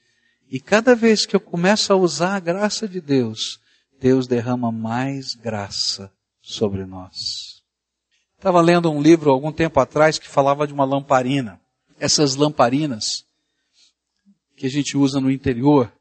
E 0.49 0.59
cada 0.59 0.95
vez 0.95 1.25
que 1.25 1.35
eu 1.35 1.39
começo 1.39 1.91
a 1.91 1.95
usar 1.95 2.35
a 2.35 2.39
graça 2.39 2.87
de 2.87 2.99
Deus, 2.99 3.59
Deus 3.99 4.27
derrama 4.27 4.71
mais 4.71 5.33
graça 5.33 6.11
sobre 6.41 6.85
nós. 6.85 7.61
Estava 8.37 8.59
lendo 8.59 8.91
um 8.91 9.01
livro 9.01 9.31
algum 9.31 9.51
tempo 9.51 9.79
atrás 9.79 10.17
que 10.17 10.27
falava 10.27 10.65
de 10.65 10.73
uma 10.73 10.83
lamparina. 10.83 11.61
Essas 11.99 12.35
lamparinas, 12.35 13.23
que 14.57 14.65
a 14.65 14.69
gente 14.69 14.97
usa 14.97 15.21
no 15.21 15.29
interior, 15.29 15.93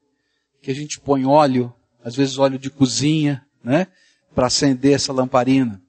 que 0.63 0.71
a 0.71 0.75
gente 0.75 1.01
põe 1.01 1.25
óleo, 1.25 1.73
às 2.05 2.15
vezes 2.15 2.39
óleo 2.39 2.59
de 2.59 2.71
cozinha, 2.71 3.45
né? 3.63 3.87
Para 4.35 4.47
acender 4.47 4.93
essa 4.93 5.13
lamparina. 5.13 5.83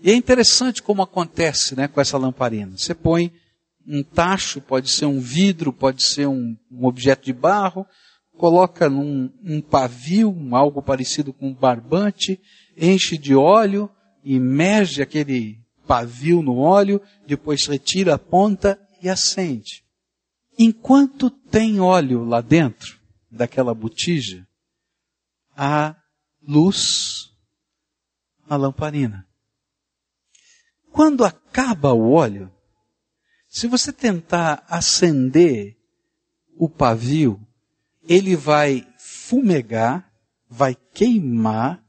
E 0.00 0.10
é 0.10 0.14
interessante 0.14 0.82
como 0.82 1.02
acontece, 1.02 1.74
né, 1.74 1.88
com 1.88 2.00
essa 2.00 2.16
lamparina. 2.16 2.76
Você 2.76 2.94
põe 2.94 3.32
um 3.86 4.02
tacho, 4.02 4.60
pode 4.60 4.90
ser 4.90 5.06
um 5.06 5.18
vidro, 5.18 5.72
pode 5.72 6.04
ser 6.04 6.28
um, 6.28 6.56
um 6.70 6.86
objeto 6.86 7.24
de 7.24 7.32
barro, 7.32 7.84
coloca 8.36 8.88
num 8.88 9.30
um 9.42 9.60
pavio, 9.60 10.36
algo 10.52 10.80
parecido 10.80 11.32
com 11.32 11.48
um 11.48 11.54
barbante, 11.54 12.40
enche 12.76 13.18
de 13.18 13.34
óleo, 13.34 13.90
imerge 14.22 15.02
aquele 15.02 15.58
pavio 15.86 16.42
no 16.42 16.58
óleo, 16.58 17.00
depois 17.26 17.66
retira 17.66 18.14
a 18.14 18.18
ponta 18.18 18.78
e 19.02 19.08
acende. 19.08 19.82
Enquanto 20.56 21.28
tem 21.30 21.80
óleo 21.80 22.24
lá 22.24 22.40
dentro 22.40 22.97
daquela 23.30 23.74
botija, 23.74 24.46
há 25.56 25.96
luz 26.42 27.30
na 28.48 28.56
lamparina. 28.56 29.26
Quando 30.90 31.24
acaba 31.24 31.92
o 31.92 32.12
óleo, 32.12 32.52
se 33.48 33.66
você 33.66 33.92
tentar 33.92 34.64
acender 34.68 35.76
o 36.56 36.68
pavio, 36.68 37.40
ele 38.08 38.34
vai 38.34 38.86
fumegar, 38.98 40.10
vai 40.48 40.74
queimar 40.74 41.84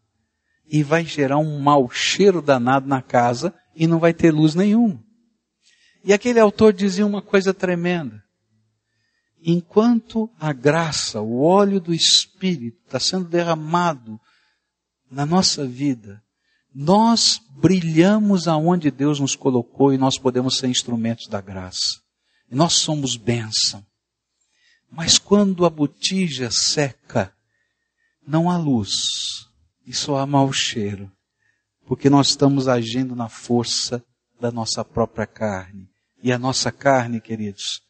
e 0.68 0.84
vai 0.84 1.06
gerar 1.06 1.38
um 1.38 1.60
mau 1.60 1.90
cheiro 1.90 2.42
danado 2.42 2.88
na 2.88 3.02
casa 3.02 3.54
e 3.76 3.88
não 3.88 4.00
vai 4.00 4.14
ter 4.14 4.32
luz 4.32 4.54
nenhuma. 4.54 5.04
E 6.04 6.14
aquele 6.14 6.40
autor 6.40 6.74
dizia 6.74 7.06
uma 7.06 7.22
coisa 7.22 7.54
tremenda. 7.54 8.24
Enquanto 9.42 10.30
a 10.40 10.52
graça, 10.52 11.22
o 11.22 11.42
óleo 11.42 11.80
do 11.80 11.94
Espírito 11.94 12.80
está 12.86 13.00
sendo 13.00 13.26
derramado 13.26 14.20
na 15.10 15.26
nossa 15.26 15.66
vida, 15.66 16.22
nós 16.74 17.42
brilhamos 17.52 18.48
aonde 18.48 18.92
Deus 18.92 19.20
nos 19.20 19.36
colocou 19.36 19.94
e 19.94 19.98
nós 19.98 20.18
podemos 20.18 20.58
ser 20.58 20.68
instrumentos 20.68 21.28
da 21.28 21.42
graça. 21.42 22.02
Nós 22.50 22.74
somos 22.74 23.16
bênção. 23.16 23.86
Mas 24.92 25.18
quando 25.18 25.66
a 25.66 25.70
botija 25.70 26.50
seca, 26.52 27.34
não 28.26 28.50
há 28.50 28.58
luz 28.58 29.48
e 29.86 29.94
só 29.94 30.18
há 30.18 30.26
mau 30.26 30.52
cheiro, 30.52 31.12
porque 31.86 32.10
nós 32.10 32.30
estamos 32.30 32.68
agindo 32.68 33.16
na 33.16 33.30
força 33.30 34.04
da 34.40 34.52
nossa 34.52 34.84
própria 34.84 35.28
carne. 35.28 35.90
E 36.22 36.32
a 36.32 36.40
nossa 36.40 36.72
carne, 36.72 37.22
queridos, 37.22 37.82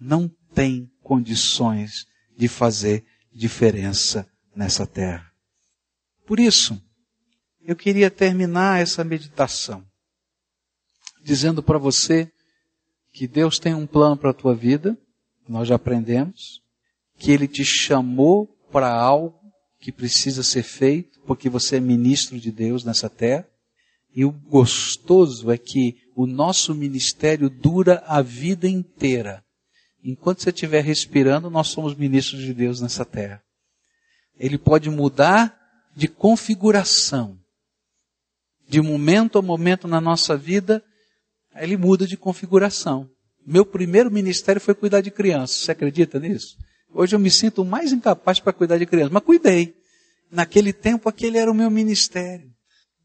não 0.00 0.30
tem 0.54 0.90
condições 1.08 2.06
de 2.36 2.48
fazer 2.48 3.02
diferença 3.32 4.28
nessa 4.54 4.86
terra. 4.86 5.32
Por 6.26 6.38
isso, 6.38 6.78
eu 7.62 7.74
queria 7.74 8.10
terminar 8.10 8.82
essa 8.82 9.02
meditação 9.02 9.82
dizendo 11.22 11.62
para 11.62 11.78
você 11.78 12.30
que 13.10 13.26
Deus 13.26 13.58
tem 13.58 13.74
um 13.74 13.86
plano 13.86 14.18
para 14.18 14.30
a 14.30 14.34
tua 14.34 14.54
vida, 14.54 14.96
nós 15.48 15.66
já 15.66 15.76
aprendemos, 15.76 16.62
que 17.18 17.32
Ele 17.32 17.48
te 17.48 17.64
chamou 17.64 18.46
para 18.70 18.92
algo 18.92 19.40
que 19.80 19.90
precisa 19.90 20.42
ser 20.42 20.62
feito, 20.62 21.20
porque 21.26 21.48
você 21.48 21.76
é 21.76 21.80
ministro 21.80 22.38
de 22.38 22.52
Deus 22.52 22.84
nessa 22.84 23.08
terra. 23.08 23.48
E 24.14 24.24
o 24.24 24.30
gostoso 24.30 25.50
é 25.50 25.56
que 25.56 25.96
o 26.14 26.26
nosso 26.26 26.74
ministério 26.74 27.48
dura 27.48 28.02
a 28.06 28.20
vida 28.20 28.68
inteira. 28.68 29.44
Enquanto 30.10 30.42
você 30.42 30.48
estiver 30.48 30.82
respirando, 30.82 31.50
nós 31.50 31.68
somos 31.68 31.94
ministros 31.94 32.40
de 32.40 32.54
Deus 32.54 32.80
nessa 32.80 33.04
terra. 33.04 33.42
Ele 34.38 34.56
pode 34.56 34.88
mudar 34.88 35.54
de 35.94 36.08
configuração, 36.08 37.38
de 38.66 38.80
momento 38.80 39.38
a 39.38 39.42
momento 39.42 39.86
na 39.86 40.00
nossa 40.00 40.34
vida, 40.34 40.82
ele 41.54 41.76
muda 41.76 42.06
de 42.06 42.16
configuração. 42.16 43.06
Meu 43.46 43.66
primeiro 43.66 44.10
ministério 44.10 44.62
foi 44.62 44.74
cuidar 44.74 45.02
de 45.02 45.10
crianças. 45.10 45.58
Você 45.58 45.72
acredita 45.72 46.18
nisso? 46.18 46.56
Hoje 46.90 47.14
eu 47.14 47.20
me 47.20 47.30
sinto 47.30 47.62
mais 47.62 47.92
incapaz 47.92 48.40
para 48.40 48.54
cuidar 48.54 48.78
de 48.78 48.86
crianças, 48.86 49.12
mas 49.12 49.22
cuidei. 49.22 49.74
Naquele 50.30 50.72
tempo, 50.72 51.10
aquele 51.10 51.36
era 51.36 51.50
o 51.50 51.54
meu 51.54 51.70
ministério. 51.70 52.50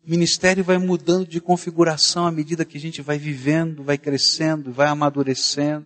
O 0.06 0.10
ministério 0.10 0.64
vai 0.64 0.78
mudando 0.78 1.28
de 1.28 1.42
configuração 1.42 2.26
à 2.26 2.32
medida 2.32 2.64
que 2.64 2.78
a 2.78 2.82
gente 2.82 3.02
vai 3.02 3.18
vivendo, 3.18 3.84
vai 3.84 3.98
crescendo, 3.98 4.72
vai 4.72 4.88
amadurecendo. 4.88 5.86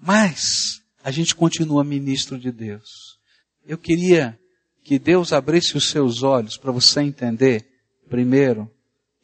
Mas 0.00 0.82
a 1.02 1.10
gente 1.10 1.34
continua 1.34 1.84
ministro 1.84 2.38
de 2.38 2.52
Deus. 2.52 3.18
Eu 3.64 3.78
queria 3.78 4.38
que 4.84 4.98
Deus 4.98 5.32
abrisse 5.32 5.76
os 5.76 5.90
seus 5.90 6.22
olhos 6.22 6.56
para 6.56 6.72
você 6.72 7.00
entender, 7.00 7.66
primeiro, 8.08 8.70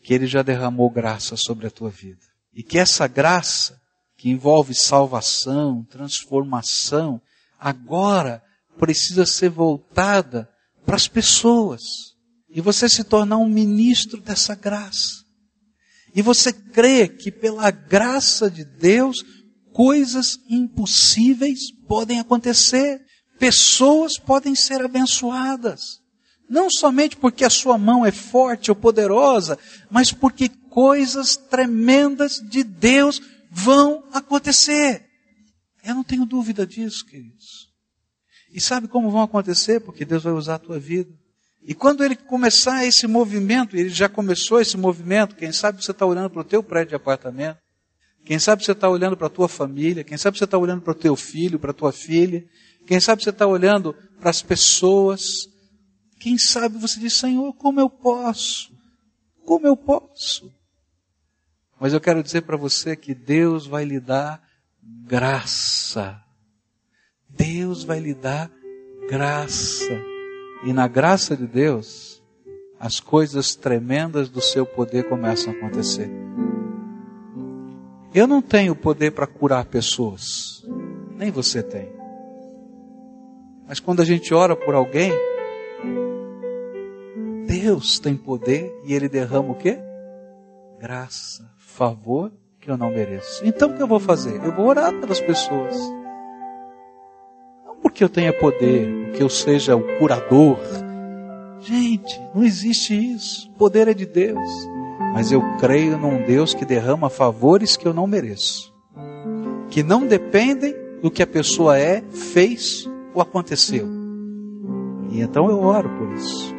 que 0.02 0.12
Ele 0.12 0.26
já 0.26 0.42
derramou 0.42 0.90
graça 0.90 1.37
sobre 1.37 1.66
a 1.66 1.70
tua 1.70 1.90
vida. 1.90 2.20
E 2.52 2.62
que 2.62 2.78
essa 2.78 3.06
graça, 3.06 3.80
que 4.16 4.28
envolve 4.28 4.74
salvação, 4.74 5.82
transformação, 5.84 7.20
agora 7.58 8.42
precisa 8.78 9.24
ser 9.24 9.48
voltada 9.48 10.48
para 10.84 10.96
as 10.96 11.08
pessoas. 11.08 11.82
E 12.50 12.60
você 12.60 12.88
se 12.88 13.02
tornar 13.02 13.38
um 13.38 13.48
ministro 13.48 14.20
dessa 14.20 14.54
graça. 14.54 15.24
E 16.14 16.22
você 16.22 16.52
crê 16.52 17.08
que 17.08 17.32
pela 17.32 17.70
graça 17.70 18.50
de 18.50 18.64
Deus, 18.64 19.24
coisas 19.74 20.38
impossíveis 20.48 21.72
podem 21.88 22.20
acontecer. 22.20 23.04
Pessoas 23.38 24.16
podem 24.16 24.54
ser 24.54 24.80
abençoadas. 24.80 26.00
Não 26.48 26.70
somente 26.70 27.16
porque 27.16 27.44
a 27.44 27.50
sua 27.50 27.76
mão 27.76 28.06
é 28.06 28.12
forte 28.12 28.70
ou 28.70 28.76
poderosa, 28.76 29.58
mas 29.90 30.12
porque 30.12 30.48
coisas 30.70 31.37
tremendas 31.37 32.40
de 32.40 32.62
Deus 32.62 33.20
vão 33.50 34.04
acontecer. 34.12 35.04
Eu 35.82 35.96
não 35.96 36.04
tenho 36.04 36.24
dúvida 36.24 36.64
disso, 36.64 37.04
queridos. 37.04 37.68
E 38.52 38.60
sabe 38.60 38.87
como 38.87 39.10
vão 39.10 39.22
acontecer? 39.22 39.80
Porque 39.80 40.04
Deus 40.04 40.22
vai 40.22 40.32
usar 40.32 40.54
a 40.54 40.60
tua 40.60 40.78
vida. 40.78 41.12
E 41.60 41.74
quando 41.74 42.04
ele 42.04 42.14
começar 42.14 42.87
esse 42.87 43.06
movimento, 43.06 43.76
ele 43.76 43.88
já 43.88 44.08
começou 44.08 44.60
esse 44.60 44.76
movimento, 44.76 45.34
quem 45.34 45.50
sabe 45.50 45.82
você 45.82 45.90
está 45.90 46.06
olhando 46.06 46.30
para 46.30 46.42
o 46.42 46.44
teu 46.44 46.62
prédio 46.62 46.90
de 46.90 46.94
apartamento, 46.94 47.58
quem 48.24 48.38
sabe 48.38 48.64
você 48.64 48.72
está 48.72 48.88
olhando 48.88 49.16
para 49.16 49.26
a 49.26 49.30
tua 49.30 49.48
família, 49.48 50.02
quem 50.02 50.16
sabe 50.16 50.38
você 50.38 50.44
está 50.44 50.56
olhando 50.56 50.80
para 50.80 50.92
o 50.92 50.96
teu 50.96 51.14
filho, 51.14 51.58
para 51.58 51.72
a 51.72 51.74
tua 51.74 51.92
filha, 51.92 52.44
quem 52.87 52.98
sabe 52.98 53.22
você 53.22 53.30
está 53.30 53.46
olhando 53.46 53.94
para 54.18 54.30
as 54.30 54.40
pessoas, 54.40 55.48
quem 56.18 56.38
sabe 56.38 56.78
você 56.78 56.98
diz, 56.98 57.14
Senhor, 57.14 57.52
como 57.52 57.80
eu 57.80 57.90
posso? 57.90 58.72
Como 59.44 59.66
eu 59.66 59.76
posso? 59.76 60.50
Mas 61.78 61.92
eu 61.92 62.00
quero 62.00 62.22
dizer 62.22 62.42
para 62.42 62.56
você 62.56 62.96
que 62.96 63.14
Deus 63.14 63.66
vai 63.66 63.84
lhe 63.84 64.00
dar 64.00 64.42
graça. 64.82 66.18
Deus 67.28 67.84
vai 67.84 68.00
lhe 68.00 68.14
dar 68.14 68.50
graça. 69.08 70.00
E 70.64 70.72
na 70.72 70.88
graça 70.88 71.37
de 71.37 71.46
Deus, 71.46 72.22
as 72.80 73.00
coisas 73.00 73.54
tremendas 73.54 74.30
do 74.30 74.40
seu 74.40 74.64
poder 74.64 75.08
começam 75.08 75.52
a 75.52 75.56
acontecer. 75.56 76.10
Eu 78.14 78.29
não 78.29 78.40
tenho 78.40 78.77
poder 78.77 79.11
para 79.11 79.27
curar 79.27 79.64
pessoas, 79.64 80.64
nem 81.16 81.33
você 81.33 81.64
tem. 81.64 81.88
Mas 83.66 83.81
quando 83.81 84.03
a 84.03 84.05
gente 84.05 84.33
ora 84.33 84.55
por 84.55 84.72
alguém, 84.72 85.11
Deus 87.44 87.98
tem 87.98 88.16
poder 88.16 88.72
e 88.85 88.94
Ele 88.94 89.09
derrama 89.09 89.50
o 89.50 89.57
quê? 89.57 89.79
Graça, 90.79 91.50
favor 91.59 92.31
que 92.61 92.70
eu 92.70 92.77
não 92.77 92.90
mereço. 92.90 93.44
Então 93.44 93.70
o 93.70 93.77
que 93.77 93.83
eu 93.83 93.88
vou 93.88 93.98
fazer? 93.98 94.40
Eu 94.44 94.53
vou 94.53 94.66
orar 94.66 94.92
pelas 95.00 95.20
pessoas. 95.20 95.77
Não 97.66 97.74
porque 97.83 98.05
eu 98.05 98.09
tenha 98.09 98.33
poder, 98.33 99.07
porque 99.07 99.24
eu 99.24 99.29
seja 99.29 99.74
o 99.74 99.98
curador. 99.98 100.59
Gente, 101.59 102.20
não 102.33 102.44
existe 102.44 102.94
isso. 102.94 103.50
O 103.50 103.55
poder 103.55 103.88
é 103.88 103.94
de 103.94 104.07
Deus. 104.07 104.48
Mas 105.12 105.30
eu 105.30 105.42
creio 105.59 105.98
num 105.98 106.24
Deus 106.24 106.54
que 106.54 106.64
derrama 106.64 107.09
favores 107.09 107.76
que 107.76 107.87
eu 107.87 107.94
não 107.94 108.07
mereço. 108.07 108.72
Que 109.70 109.83
não 109.83 110.07
dependem 110.07 110.74
do 111.02 111.11
que 111.11 111.22
a 111.22 111.26
pessoa 111.26 111.78
é, 111.78 112.02
fez 112.11 112.88
ou 113.12 113.20
aconteceu. 113.20 113.87
E 115.11 115.20
então 115.20 115.48
eu 115.48 115.61
oro 115.61 115.88
por 115.90 116.12
isso. 116.14 116.54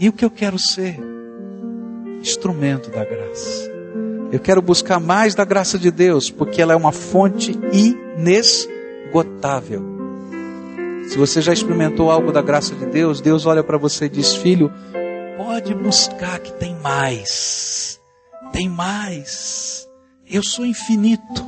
E 0.00 0.08
o 0.08 0.12
que 0.12 0.24
eu 0.24 0.30
quero 0.30 0.58
ser? 0.58 0.98
Instrumento 2.20 2.90
da 2.90 3.04
graça. 3.04 3.70
Eu 4.30 4.40
quero 4.40 4.60
buscar 4.60 5.00
mais 5.00 5.34
da 5.34 5.44
graça 5.44 5.78
de 5.78 5.90
Deus, 5.90 6.30
porque 6.30 6.60
ela 6.60 6.72
é 6.72 6.76
uma 6.76 6.92
fonte 6.92 7.58
inesgotável. 7.72 9.82
Se 11.08 11.16
você 11.16 11.40
já 11.40 11.52
experimentou 11.52 12.10
algo 12.10 12.30
da 12.30 12.42
graça 12.42 12.74
de 12.74 12.84
Deus, 12.86 13.20
Deus 13.20 13.46
olha 13.46 13.64
para 13.64 13.78
você 13.78 14.04
e 14.04 14.10
diz: 14.10 14.34
Filho, 14.34 14.70
pode 15.48 15.74
buscar 15.74 16.38
que 16.40 16.52
tem 16.52 16.74
mais. 16.74 17.98
Tem 18.52 18.68
mais. 18.68 19.88
Eu 20.26 20.42
sou 20.42 20.66
infinito. 20.66 21.42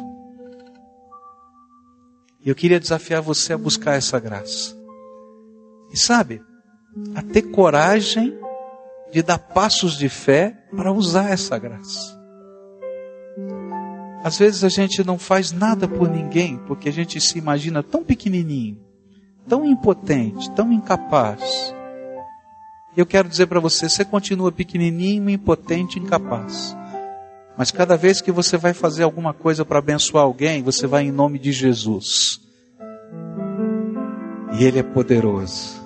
E 2.42 2.48
eu 2.48 2.54
queria 2.54 2.80
desafiar 2.80 3.20
você 3.20 3.52
a 3.52 3.58
buscar 3.58 3.96
essa 3.96 4.18
graça. 4.18 4.74
E 5.92 5.98
sabe, 5.98 6.40
a 7.14 7.20
ter 7.20 7.42
coragem 7.50 8.38
de 9.12 9.22
dar 9.22 9.38
passos 9.38 9.98
de 9.98 10.08
fé 10.08 10.56
para 10.74 10.90
usar 10.90 11.28
essa 11.28 11.58
graça. 11.58 12.18
Às 14.24 14.38
vezes 14.38 14.64
a 14.64 14.70
gente 14.70 15.04
não 15.04 15.18
faz 15.18 15.52
nada 15.52 15.86
por 15.86 16.08
ninguém 16.08 16.56
porque 16.66 16.88
a 16.88 16.92
gente 16.92 17.20
se 17.20 17.36
imagina 17.36 17.82
tão 17.82 18.02
pequenininho, 18.02 18.80
tão 19.46 19.62
impotente, 19.62 20.50
tão 20.52 20.72
incapaz. 20.72 21.74
Eu 22.96 23.06
quero 23.06 23.28
dizer 23.28 23.46
para 23.46 23.60
você, 23.60 23.88
você 23.88 24.04
continua 24.04 24.50
pequenininho, 24.50 25.30
impotente, 25.30 25.98
incapaz. 25.98 26.76
Mas 27.56 27.70
cada 27.70 27.96
vez 27.96 28.20
que 28.20 28.32
você 28.32 28.56
vai 28.56 28.72
fazer 28.72 29.02
alguma 29.02 29.32
coisa 29.32 29.64
para 29.64 29.78
abençoar 29.78 30.24
alguém, 30.24 30.62
você 30.62 30.86
vai 30.86 31.04
em 31.04 31.12
nome 31.12 31.38
de 31.38 31.52
Jesus. 31.52 32.40
E 34.58 34.64
Ele 34.64 34.78
é 34.78 34.82
poderoso. 34.82 35.80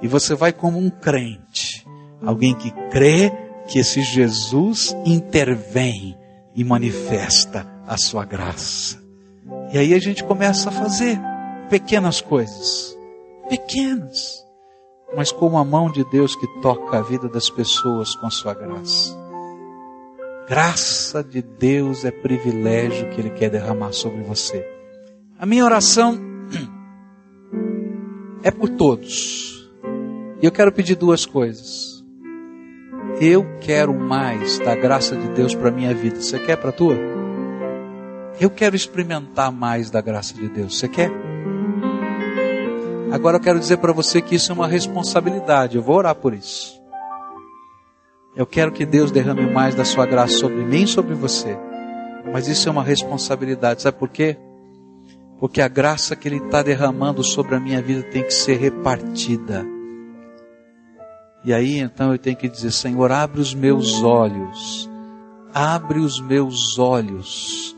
E 0.00 0.08
você 0.08 0.34
vai 0.34 0.52
como 0.52 0.78
um 0.78 0.88
crente, 0.88 1.86
alguém 2.24 2.54
que 2.54 2.70
crê 2.90 3.30
que 3.68 3.78
esse 3.78 4.02
Jesus 4.02 4.96
intervém 5.04 6.16
e 6.54 6.64
manifesta 6.64 7.66
a 7.86 7.96
sua 7.96 8.24
graça. 8.24 9.00
E 9.72 9.78
aí 9.78 9.94
a 9.94 9.98
gente 9.98 10.24
começa 10.24 10.68
a 10.68 10.72
fazer 10.72 11.18
pequenas 11.68 12.20
coisas, 12.20 12.96
pequenas, 13.48 14.44
mas 15.16 15.30
com 15.30 15.58
a 15.58 15.64
mão 15.64 15.90
de 15.90 16.04
Deus 16.04 16.34
que 16.34 16.46
toca 16.60 16.98
a 16.98 17.02
vida 17.02 17.28
das 17.28 17.50
pessoas 17.50 18.14
com 18.14 18.30
sua 18.30 18.54
graça. 18.54 19.16
Graça 20.48 21.22
de 21.22 21.40
Deus 21.40 22.04
é 22.04 22.10
privilégio 22.10 23.08
que 23.10 23.20
Ele 23.20 23.30
quer 23.30 23.50
derramar 23.50 23.92
sobre 23.92 24.22
você. 24.22 24.66
A 25.38 25.46
minha 25.46 25.64
oração 25.64 26.18
é 28.42 28.50
por 28.50 28.68
todos. 28.70 29.70
E 30.40 30.46
eu 30.46 30.52
quero 30.52 30.72
pedir 30.72 30.96
duas 30.96 31.24
coisas. 31.24 32.04
Eu 33.20 33.46
quero 33.60 33.94
mais 33.94 34.58
da 34.58 34.74
graça 34.74 35.16
de 35.16 35.28
Deus 35.28 35.54
para 35.54 35.70
minha 35.70 35.94
vida. 35.94 36.20
Você 36.20 36.38
quer 36.38 36.56
para 36.56 36.70
a 36.70 36.72
tua? 36.72 36.96
Eu 38.40 38.50
quero 38.50 38.74
experimentar 38.74 39.52
mais 39.52 39.90
da 39.90 40.00
graça 40.00 40.34
de 40.34 40.48
Deus. 40.48 40.78
Você 40.78 40.88
quer? 40.88 41.31
Agora 43.12 43.36
eu 43.36 43.40
quero 43.40 43.60
dizer 43.60 43.76
para 43.76 43.92
você 43.92 44.22
que 44.22 44.36
isso 44.36 44.50
é 44.50 44.54
uma 44.54 44.66
responsabilidade. 44.66 45.76
Eu 45.76 45.82
vou 45.82 45.96
orar 45.96 46.14
por 46.14 46.32
isso. 46.32 46.80
Eu 48.34 48.46
quero 48.46 48.72
que 48.72 48.86
Deus 48.86 49.10
derrame 49.10 49.46
mais 49.52 49.74
da 49.74 49.84
sua 49.84 50.06
graça 50.06 50.38
sobre 50.38 50.64
mim 50.64 50.84
e 50.84 50.88
sobre 50.88 51.14
você. 51.14 51.54
Mas 52.32 52.48
isso 52.48 52.70
é 52.70 52.72
uma 52.72 52.82
responsabilidade. 52.82 53.82
Sabe 53.82 53.98
por 53.98 54.08
quê? 54.08 54.38
Porque 55.38 55.60
a 55.60 55.68
graça 55.68 56.16
que 56.16 56.26
Ele 56.26 56.38
está 56.38 56.62
derramando 56.62 57.22
sobre 57.22 57.54
a 57.54 57.60
minha 57.60 57.82
vida 57.82 58.02
tem 58.04 58.22
que 58.22 58.32
ser 58.32 58.56
repartida. 58.56 59.62
E 61.44 61.52
aí 61.52 61.80
então 61.80 62.12
eu 62.12 62.18
tenho 62.18 62.36
que 62.36 62.48
dizer: 62.48 62.70
Senhor, 62.70 63.12
abre 63.12 63.42
os 63.42 63.52
meus 63.52 64.02
olhos, 64.02 64.88
abre 65.52 65.98
os 65.98 66.18
meus 66.18 66.78
olhos, 66.78 67.76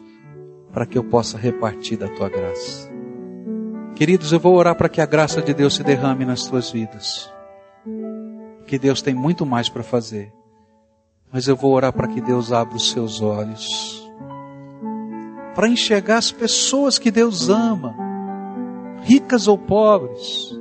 para 0.72 0.86
que 0.86 0.96
eu 0.96 1.02
possa 1.02 1.36
repartir 1.36 1.98
da 1.98 2.06
tua 2.06 2.28
graça. 2.28 2.93
Queridos, 3.94 4.33
eu 4.33 4.40
vou 4.40 4.54
orar 4.54 4.74
para 4.74 4.88
que 4.88 5.00
a 5.00 5.07
graça 5.07 5.40
de 5.40 5.54
Deus 5.54 5.74
se 5.74 5.83
derrame 5.83 6.24
nas 6.24 6.44
tuas 6.44 6.70
vidas. 6.70 7.33
Que 8.66 8.78
Deus 8.78 9.00
tem 9.00 9.14
muito 9.14 9.46
mais 9.46 9.68
para 9.68 9.83
fazer. 9.83 10.33
Mas 11.33 11.46
eu 11.46 11.57
vou 11.57 11.72
orar 11.72 11.92
para 11.92 12.09
que 12.09 12.20
Deus 12.20 12.52
abra 12.52 12.76
os 12.76 12.90
seus 12.90 13.20
olhos. 13.20 14.11
Para 15.54 15.68
enxergar 15.68 16.18
as 16.18 16.33
pessoas 16.33 16.98
que 16.98 17.11
Deus 17.11 17.48
ama, 17.48 17.94
ricas 19.04 19.46
ou 19.46 19.57
pobres 19.57 20.52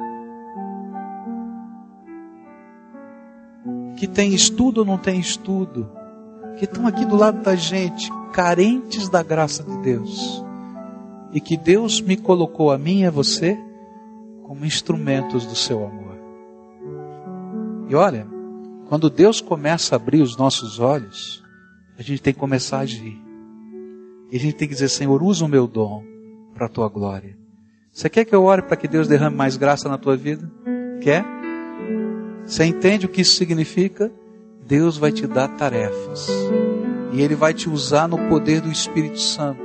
que 4.04 4.08
tem 4.08 4.34
estudo 4.34 4.80
ou 4.80 4.86
não 4.86 4.98
tem 4.98 5.18
estudo, 5.18 5.90
que 6.58 6.66
estão 6.66 6.86
aqui 6.86 7.06
do 7.06 7.16
lado 7.16 7.42
da 7.42 7.56
gente, 7.56 8.12
carentes 8.34 9.08
da 9.08 9.24
graça 9.24 9.64
de 9.64 9.78
Deus, 9.78 10.44
e 11.34 11.42
que 11.42 11.58
Deus 11.58 12.00
me 12.00 12.16
colocou 12.16 12.72
a 12.72 12.78
mim 12.78 13.02
e 13.02 13.06
a 13.06 13.12
você 13.12 13.58
como 14.44 14.66
instrumentos 14.66 15.46
do 15.46 15.56
seu 15.56 15.84
amor. 15.86 16.18
E 17.90 17.96
olha, 17.96 18.28
quando 18.88 19.10
Deus 19.10 19.42
começa 19.42 19.96
a 19.96 19.98
abrir 19.98 20.22
os 20.22 20.38
nossos 20.38 20.80
olhos, 20.80 21.44
a 21.98 22.02
gente 22.02 22.22
tem 22.22 22.34
que 22.34 22.40
começar 22.40 22.78
a 22.78 22.82
agir. 22.82 23.20
E 24.32 24.38
a 24.38 24.40
gente 24.40 24.56
tem 24.56 24.68
que 24.68 24.74
dizer, 24.74 24.90
Senhor, 24.90 25.22
usa 25.24 25.46
o 25.46 25.48
meu 25.48 25.68
dom 25.68 26.04
para 26.54 26.68
a 26.68 26.70
tua 26.70 26.88
glória. 26.88 27.38
Você 27.92 28.10
quer 28.10 28.26
que 28.26 28.34
eu 28.34 28.44
ore 28.44 28.64
para 28.64 28.76
que 28.76 28.88
Deus 28.88 29.08
derrame 29.08 29.36
mais 29.36 29.58
graça 29.58 29.88
na 29.88 29.98
tua 29.98 30.16
vida? 30.16 30.52
Quer? 31.02 31.26
Você 32.46 32.66
entende 32.66 33.06
o 33.06 33.10
que 33.10 33.22
isso 33.22 33.36
significa? 33.36 34.12
Deus 34.66 34.98
vai 34.98 35.12
te 35.12 35.28
dar 35.28 35.48
tarefas. 35.50 36.28
E 37.12 37.22
Ele 37.22 37.36
vai 37.36 37.54
te 37.54 37.70
usar 37.70 38.08
no 38.08 38.18
poder 38.30 38.62
do 38.62 38.72
Espírito 38.72 39.20
Santo. 39.20 39.63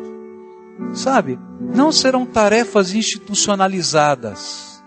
Sabe? 0.93 1.39
Não 1.61 1.93
serão 1.93 2.25
tarefas 2.25 2.95
institucionalizadas. 2.95 4.83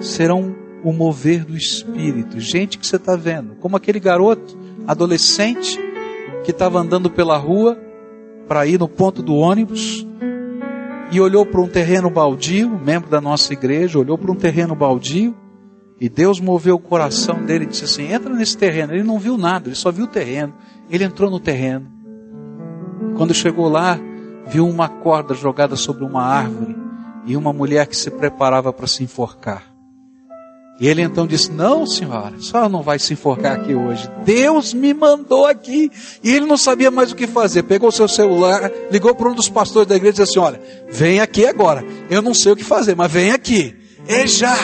Serão 0.00 0.54
o 0.84 0.92
mover 0.92 1.44
do 1.44 1.56
Espírito. 1.56 2.40
Gente 2.40 2.78
que 2.78 2.86
você 2.86 2.96
está 2.96 3.16
vendo. 3.16 3.54
Como 3.56 3.76
aquele 3.76 4.00
garoto, 4.00 4.56
adolescente, 4.86 5.78
que 6.44 6.50
estava 6.50 6.78
andando 6.78 7.08
pela 7.10 7.36
rua 7.36 7.78
para 8.48 8.66
ir 8.66 8.78
no 8.78 8.88
ponto 8.88 9.22
do 9.22 9.34
ônibus 9.34 10.06
e 11.10 11.20
olhou 11.20 11.46
para 11.46 11.60
um 11.60 11.68
terreno 11.68 12.10
baldio, 12.10 12.68
membro 12.84 13.08
da 13.08 13.20
nossa 13.20 13.52
igreja, 13.52 13.98
olhou 13.98 14.18
para 14.18 14.32
um 14.32 14.36
terreno 14.36 14.74
baldio 14.74 15.36
e 16.00 16.08
Deus 16.08 16.40
moveu 16.40 16.74
o 16.74 16.80
coração 16.80 17.44
dele 17.44 17.64
e 17.64 17.68
disse 17.68 17.84
assim: 17.84 18.12
entra 18.12 18.34
nesse 18.34 18.56
terreno. 18.56 18.92
Ele 18.92 19.04
não 19.04 19.20
viu 19.20 19.38
nada, 19.38 19.68
ele 19.68 19.76
só 19.76 19.92
viu 19.92 20.04
o 20.04 20.08
terreno. 20.08 20.52
Ele 20.90 21.04
entrou 21.04 21.30
no 21.30 21.38
terreno. 21.38 21.86
Quando 23.16 23.32
chegou 23.32 23.68
lá, 23.68 24.00
viu 24.46 24.68
uma 24.68 24.88
corda 24.88 25.34
jogada 25.34 25.76
sobre 25.76 26.04
uma 26.04 26.22
árvore 26.22 26.76
e 27.26 27.36
uma 27.36 27.52
mulher 27.52 27.86
que 27.86 27.96
se 27.96 28.10
preparava 28.10 28.72
para 28.72 28.86
se 28.86 29.02
enforcar. 29.02 29.72
E 30.80 30.88
ele 30.88 31.02
então 31.02 31.26
disse: 31.26 31.52
Não, 31.52 31.86
senhora, 31.86 32.40
senhora 32.40 32.68
não 32.68 32.82
vai 32.82 32.98
se 32.98 33.12
enforcar 33.12 33.60
aqui 33.60 33.74
hoje. 33.74 34.10
Deus 34.24 34.74
me 34.74 34.92
mandou 34.92 35.46
aqui. 35.46 35.90
E 36.24 36.34
ele 36.34 36.46
não 36.46 36.56
sabia 36.56 36.90
mais 36.90 37.12
o 37.12 37.16
que 37.16 37.26
fazer. 37.26 37.62
Pegou 37.62 37.92
seu 37.92 38.08
celular, 38.08 38.70
ligou 38.90 39.14
para 39.14 39.28
um 39.28 39.34
dos 39.34 39.48
pastores 39.48 39.88
da 39.88 39.96
igreja 39.96 40.22
e 40.22 40.24
disse 40.24 40.38
assim: 40.38 40.44
Olha, 40.44 40.60
vem 40.90 41.20
aqui 41.20 41.46
agora. 41.46 41.84
Eu 42.10 42.22
não 42.22 42.34
sei 42.34 42.52
o 42.52 42.56
que 42.56 42.64
fazer, 42.64 42.96
mas 42.96 43.12
vem 43.12 43.30
aqui. 43.30 43.76
É 44.08 44.26
já. 44.26 44.56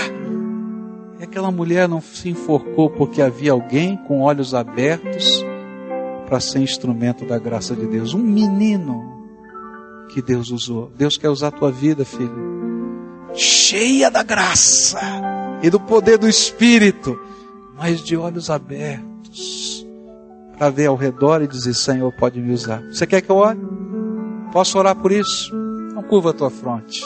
E 1.20 1.22
aquela 1.22 1.50
mulher 1.50 1.88
não 1.88 2.00
se 2.00 2.28
enforcou 2.28 2.90
porque 2.90 3.22
havia 3.22 3.52
alguém 3.52 3.96
com 3.96 4.22
olhos 4.22 4.54
abertos 4.54 5.44
para 6.26 6.40
ser 6.40 6.60
instrumento 6.60 7.24
da 7.24 7.38
graça 7.38 7.76
de 7.76 7.86
Deus. 7.86 8.12
Um 8.12 8.18
menino 8.18 9.17
que 10.20 10.22
Deus 10.32 10.50
usou. 10.50 10.90
Deus 10.96 11.16
quer 11.16 11.28
usar 11.28 11.48
a 11.48 11.52
tua 11.52 11.70
vida, 11.70 12.04
filho. 12.04 12.32
Cheia 13.34 14.10
da 14.10 14.22
graça 14.22 14.98
e 15.62 15.70
do 15.70 15.78
poder 15.78 16.18
do 16.18 16.28
Espírito, 16.28 17.18
mas 17.76 18.02
de 18.02 18.16
olhos 18.16 18.50
abertos 18.50 19.86
para 20.56 20.70
ver 20.70 20.86
ao 20.86 20.96
redor 20.96 21.42
e 21.42 21.46
dizer: 21.46 21.74
Senhor, 21.74 22.12
pode 22.12 22.40
me 22.40 22.52
usar. 22.52 22.82
Você 22.92 23.06
quer 23.06 23.20
que 23.20 23.30
eu 23.30 23.36
ore? 23.36 23.58
Posso 24.52 24.78
orar 24.78 24.96
por 24.96 25.12
isso? 25.12 25.54
Não 25.94 26.02
curva 26.02 26.30
a 26.30 26.32
tua 26.32 26.50
fronte. 26.50 27.00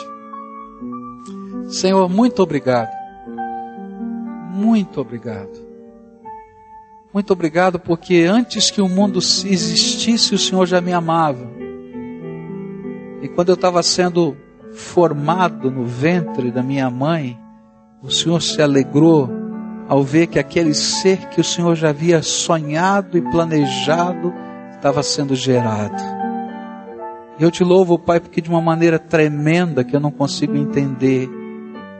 Senhor, 1.68 2.08
muito 2.08 2.42
obrigado 2.42 3.02
muito 4.62 5.00
obrigado. 5.00 5.50
Muito 7.12 7.32
obrigado 7.32 7.78
porque 7.78 8.24
antes 8.28 8.70
que 8.70 8.80
o 8.80 8.88
mundo 8.88 9.18
existisse, 9.18 10.34
o 10.34 10.38
Senhor 10.38 10.66
já 10.66 10.80
me 10.80 10.92
amava. 10.92 11.50
E 13.22 13.28
quando 13.28 13.50
eu 13.50 13.54
estava 13.54 13.82
sendo 13.82 14.36
formado 14.74 15.70
no 15.70 15.84
ventre 15.84 16.50
da 16.50 16.62
minha 16.62 16.90
mãe, 16.90 17.38
o 18.02 18.10
Senhor 18.10 18.42
se 18.42 18.60
alegrou 18.60 19.30
ao 19.88 20.02
ver 20.02 20.26
que 20.26 20.38
aquele 20.38 20.74
ser 20.74 21.28
que 21.28 21.40
o 21.40 21.44
Senhor 21.44 21.76
já 21.76 21.90
havia 21.90 22.20
sonhado 22.20 23.16
e 23.16 23.22
planejado 23.22 24.34
estava 24.72 25.02
sendo 25.02 25.36
gerado. 25.36 26.02
Eu 27.38 27.50
te 27.50 27.62
louvo, 27.62 27.98
Pai, 27.98 28.18
porque 28.18 28.40
de 28.40 28.50
uma 28.50 28.60
maneira 28.60 28.98
tremenda 28.98 29.84
que 29.84 29.94
eu 29.94 30.00
não 30.00 30.10
consigo 30.10 30.56
entender, 30.56 31.28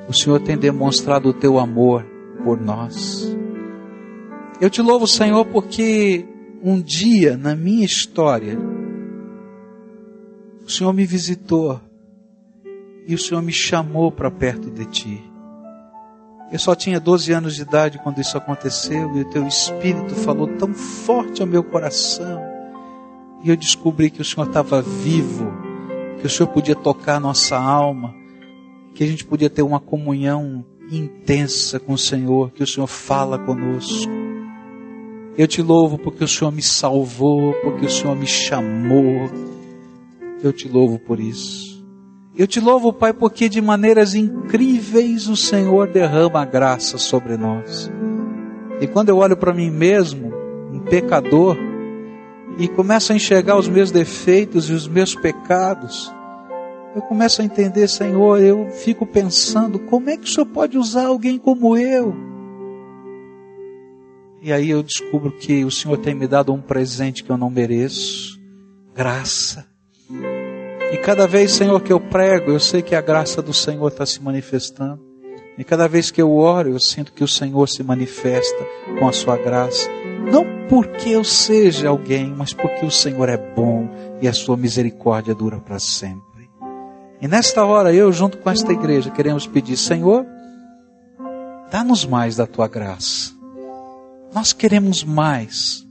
o 0.09 0.12
Senhor 0.12 0.40
tem 0.40 0.59
demonstrado 0.59 1.28
o 1.28 1.32
teu 1.32 1.59
amor 1.59 2.05
por 2.44 2.61
nós. 2.61 3.36
Eu 4.61 4.68
te 4.68 4.82
louvo, 4.82 5.07
Senhor, 5.07 5.44
porque 5.47 6.26
um 6.62 6.80
dia 6.80 7.36
na 7.36 7.55
minha 7.55 7.84
história, 7.84 8.59
o 10.64 10.70
Senhor 10.70 10.92
me 10.92 11.04
visitou 11.04 11.80
e 13.06 13.14
o 13.14 13.18
Senhor 13.18 13.42
me 13.42 13.52
chamou 13.52 14.10
para 14.12 14.30
perto 14.30 14.70
de 14.70 14.84
Ti. 14.86 15.32
Eu 16.52 16.58
só 16.58 16.74
tinha 16.74 17.00
12 17.00 17.32
anos 17.32 17.56
de 17.56 17.62
idade 17.62 17.98
quando 17.98 18.20
isso 18.20 18.36
aconteceu 18.36 19.16
e 19.16 19.22
o 19.22 19.30
Teu 19.30 19.46
Espírito 19.46 20.14
falou 20.14 20.46
tão 20.46 20.74
forte 20.74 21.40
ao 21.40 21.48
meu 21.48 21.64
coração. 21.64 22.40
E 23.42 23.48
eu 23.48 23.56
descobri 23.56 24.10
que 24.10 24.20
o 24.20 24.24
Senhor 24.24 24.46
estava 24.46 24.82
vivo, 24.82 25.50
que 26.20 26.26
o 26.26 26.30
Senhor 26.30 26.48
podia 26.48 26.76
tocar 26.76 27.18
nossa 27.18 27.56
alma, 27.56 28.14
que 28.94 29.02
a 29.02 29.06
gente 29.06 29.24
podia 29.24 29.48
ter 29.48 29.62
uma 29.62 29.80
comunhão 29.80 30.64
intensa 30.90 31.80
com 31.80 31.94
o 31.94 31.98
Senhor, 31.98 32.50
que 32.50 32.62
o 32.62 32.66
Senhor 32.66 32.86
fala 32.86 33.38
conosco. 33.38 34.12
Eu 35.36 35.48
te 35.48 35.62
louvo 35.62 35.96
porque 35.96 36.22
o 36.22 36.28
Senhor 36.28 36.50
me 36.52 36.62
salvou, 36.62 37.54
porque 37.62 37.86
o 37.86 37.90
Senhor 37.90 38.14
me 38.14 38.26
chamou. 38.26 39.30
Eu 40.43 40.53
te 40.53 40.68
louvo 40.68 40.99
por 40.99 41.20
isso. 41.20 41.72
Eu 42.36 42.47
te 42.47 42.59
louvo, 42.61 42.93
Pai, 42.93 43.12
porque 43.12 43.49
de 43.49 43.61
maneiras 43.61 44.14
incríveis 44.14 45.28
o 45.28 45.36
Senhor 45.36 45.88
derrama 45.88 46.40
a 46.40 46.45
graça 46.45 46.99
sobre 46.99 47.36
nós. 47.36 47.90
E 48.80 48.86
quando 48.86 49.11
eu 49.11 49.18
olho 49.18 49.36
para 49.36 49.53
mim 49.53 49.70
mesmo, 49.70 50.32
um 50.72 50.80
pecador, 50.80 51.57
e 52.59 52.68
começo 52.68 53.12
a 53.12 53.16
enxergar 53.16 53.57
os 53.57 53.68
meus 53.68 53.90
defeitos 53.90 54.68
e 54.68 54.72
os 54.72 54.88
meus 54.88 55.14
pecados, 55.14 56.12
eu 56.95 57.03
começo 57.03 57.40
a 57.40 57.45
entender, 57.45 57.88
Senhor, 57.88 58.40
eu 58.40 58.68
fico 58.70 59.07
pensando, 59.07 59.78
como 59.78 60.11
é 60.11 60.16
que 60.16 60.24
o 60.24 60.28
Senhor 60.28 60.47
pode 60.47 60.76
usar 60.76 61.07
alguém 61.07 61.38
como 61.38 61.76
eu? 61.76 62.14
E 64.43 64.53
aí 64.53 64.70
eu 64.70 64.82
descubro 64.82 65.30
que 65.32 65.64
o 65.64 65.70
Senhor 65.70 65.97
tem 65.99 66.14
me 66.14 66.26
dado 66.26 66.53
um 66.53 66.61
presente 66.61 67.22
que 67.22 67.30
eu 67.30 67.36
não 67.36 67.49
mereço, 67.49 68.38
graça. 68.95 69.72
E 70.93 70.99
cada 70.99 71.26
vez, 71.26 71.53
Senhor, 71.53 71.80
que 71.80 71.90
eu 71.90 71.99
prego, 71.99 72.51
eu 72.51 72.61
sei 72.61 72.82
que 72.82 72.95
a 72.95 73.01
graça 73.01 73.40
do 73.40 73.55
Senhor 73.55 73.88
está 73.88 74.05
se 74.05 74.22
manifestando. 74.22 75.01
E 75.57 75.64
cada 75.64 75.88
vez 75.88 76.11
que 76.11 76.20
eu 76.20 76.36
oro, 76.36 76.68
eu 76.68 76.78
sinto 76.78 77.14
que 77.14 77.24
o 77.24 77.28
Senhor 77.28 77.66
se 77.66 77.82
manifesta 77.82 78.66
com 78.99 79.09
a 79.09 79.12
sua 79.12 79.38
graça. 79.38 79.88
Não 80.30 80.45
porque 80.68 81.09
eu 81.09 81.24
seja 81.24 81.88
alguém, 81.88 82.26
mas 82.36 82.53
porque 82.53 82.84
o 82.84 82.90
Senhor 82.90 83.26
é 83.30 83.38
bom 83.38 83.88
e 84.20 84.28
a 84.28 84.34
sua 84.34 84.55
misericórdia 84.55 85.34
dura 85.34 85.59
para 85.59 85.78
sempre. 85.78 86.51
E 87.22 87.26
nesta 87.26 87.64
hora, 87.64 87.95
eu, 87.95 88.12
junto 88.12 88.36
com 88.36 88.51
esta 88.51 88.70
igreja, 88.70 89.11
queremos 89.11 89.47
pedir: 89.47 89.78
Senhor, 89.78 90.26
dá-nos 91.70 92.05
mais 92.05 92.36
da 92.36 92.47
tua 92.47 92.68
graça. 92.68 93.32
Nós 94.34 94.53
queremos 94.53 95.03
mais. 95.05 95.86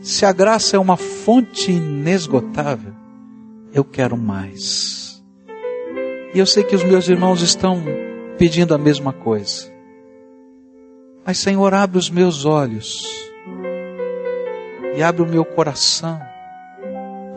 Se 0.00 0.24
a 0.24 0.32
graça 0.32 0.76
é 0.76 0.78
uma 0.78 0.96
fonte 0.96 1.72
inesgotável, 1.72 2.92
eu 3.72 3.84
quero 3.84 4.16
mais. 4.16 5.22
E 6.34 6.38
eu 6.38 6.46
sei 6.46 6.62
que 6.64 6.74
os 6.74 6.84
meus 6.84 7.08
irmãos 7.08 7.42
estão 7.42 7.82
pedindo 8.38 8.74
a 8.74 8.78
mesma 8.78 9.12
coisa. 9.12 9.70
Mas, 11.26 11.38
Senhor, 11.38 11.74
abre 11.74 11.98
os 11.98 12.08
meus 12.08 12.44
olhos 12.44 13.04
e 14.96 15.02
abre 15.02 15.22
o 15.22 15.26
meu 15.26 15.44
coração 15.44 16.20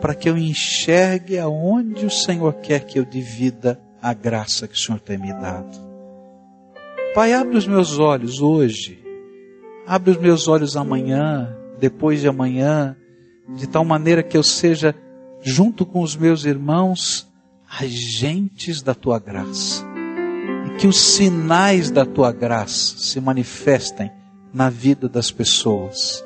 para 0.00 0.14
que 0.14 0.28
eu 0.28 0.36
enxergue 0.36 1.38
aonde 1.38 2.06
o 2.06 2.10
Senhor 2.10 2.54
quer 2.54 2.80
que 2.80 2.98
eu 2.98 3.04
divida 3.04 3.80
a 4.02 4.12
graça 4.12 4.68
que 4.68 4.74
o 4.74 4.78
Senhor 4.78 5.00
tem 5.00 5.18
me 5.18 5.32
dado. 5.32 5.78
Pai, 7.14 7.32
abre 7.32 7.56
os 7.56 7.66
meus 7.66 7.98
olhos 7.98 8.40
hoje 8.40 9.04
Abre 9.86 10.12
os 10.12 10.16
meus 10.16 10.48
olhos 10.48 10.78
amanhã, 10.78 11.54
depois 11.78 12.22
de 12.22 12.28
amanhã, 12.28 12.96
de 13.50 13.68
tal 13.68 13.84
maneira 13.84 14.22
que 14.22 14.36
eu 14.36 14.42
seja, 14.42 14.94
junto 15.44 15.86
com 15.86 16.00
os 16.00 16.16
meus 16.16 16.44
irmãos, 16.44 17.28
agentes 17.80 18.82
da 18.82 18.94
tua 18.94 19.18
graça. 19.18 19.84
E 20.66 20.76
que 20.76 20.88
os 20.88 20.98
sinais 20.98 21.90
da 21.90 22.04
tua 22.04 22.32
graça 22.32 22.98
se 22.98 23.20
manifestem 23.20 24.10
na 24.52 24.68
vida 24.68 25.08
das 25.08 25.30
pessoas. 25.30 26.24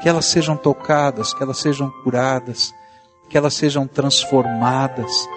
Que 0.00 0.08
elas 0.08 0.26
sejam 0.26 0.56
tocadas, 0.56 1.34
que 1.34 1.42
elas 1.42 1.58
sejam 1.58 1.90
curadas, 2.04 2.72
que 3.28 3.36
elas 3.36 3.54
sejam 3.54 3.86
transformadas, 3.86 5.28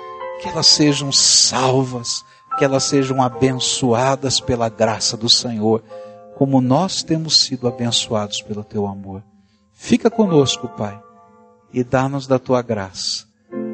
que 0.41 0.47
elas 0.47 0.67
sejam 0.67 1.11
salvas, 1.11 2.23
que 2.57 2.65
elas 2.65 2.83
sejam 2.83 3.21
abençoadas 3.21 4.39
pela 4.39 4.69
graça 4.69 5.17
do 5.17 5.29
Senhor 5.29 5.81
como 6.41 6.59
nós 6.59 7.03
temos 7.03 7.45
sido 7.45 7.67
abençoados 7.67 8.41
pelo 8.41 8.63
teu 8.63 8.87
amor. 8.87 9.21
Fica 9.73 10.09
conosco, 10.09 10.67
Pai, 10.69 10.99
e 11.73 11.83
dá-nos 11.83 12.27
da 12.27 12.39
tua 12.39 12.61
graça. 12.61 13.25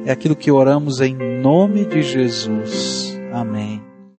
É 0.06 0.12
aquilo 0.12 0.36
que 0.36 0.52
oramos 0.52 1.02
em 1.02 1.16
nome 1.16 1.86
de 1.86 2.02
Jesus. 2.02 3.20
Amém. 3.34 3.87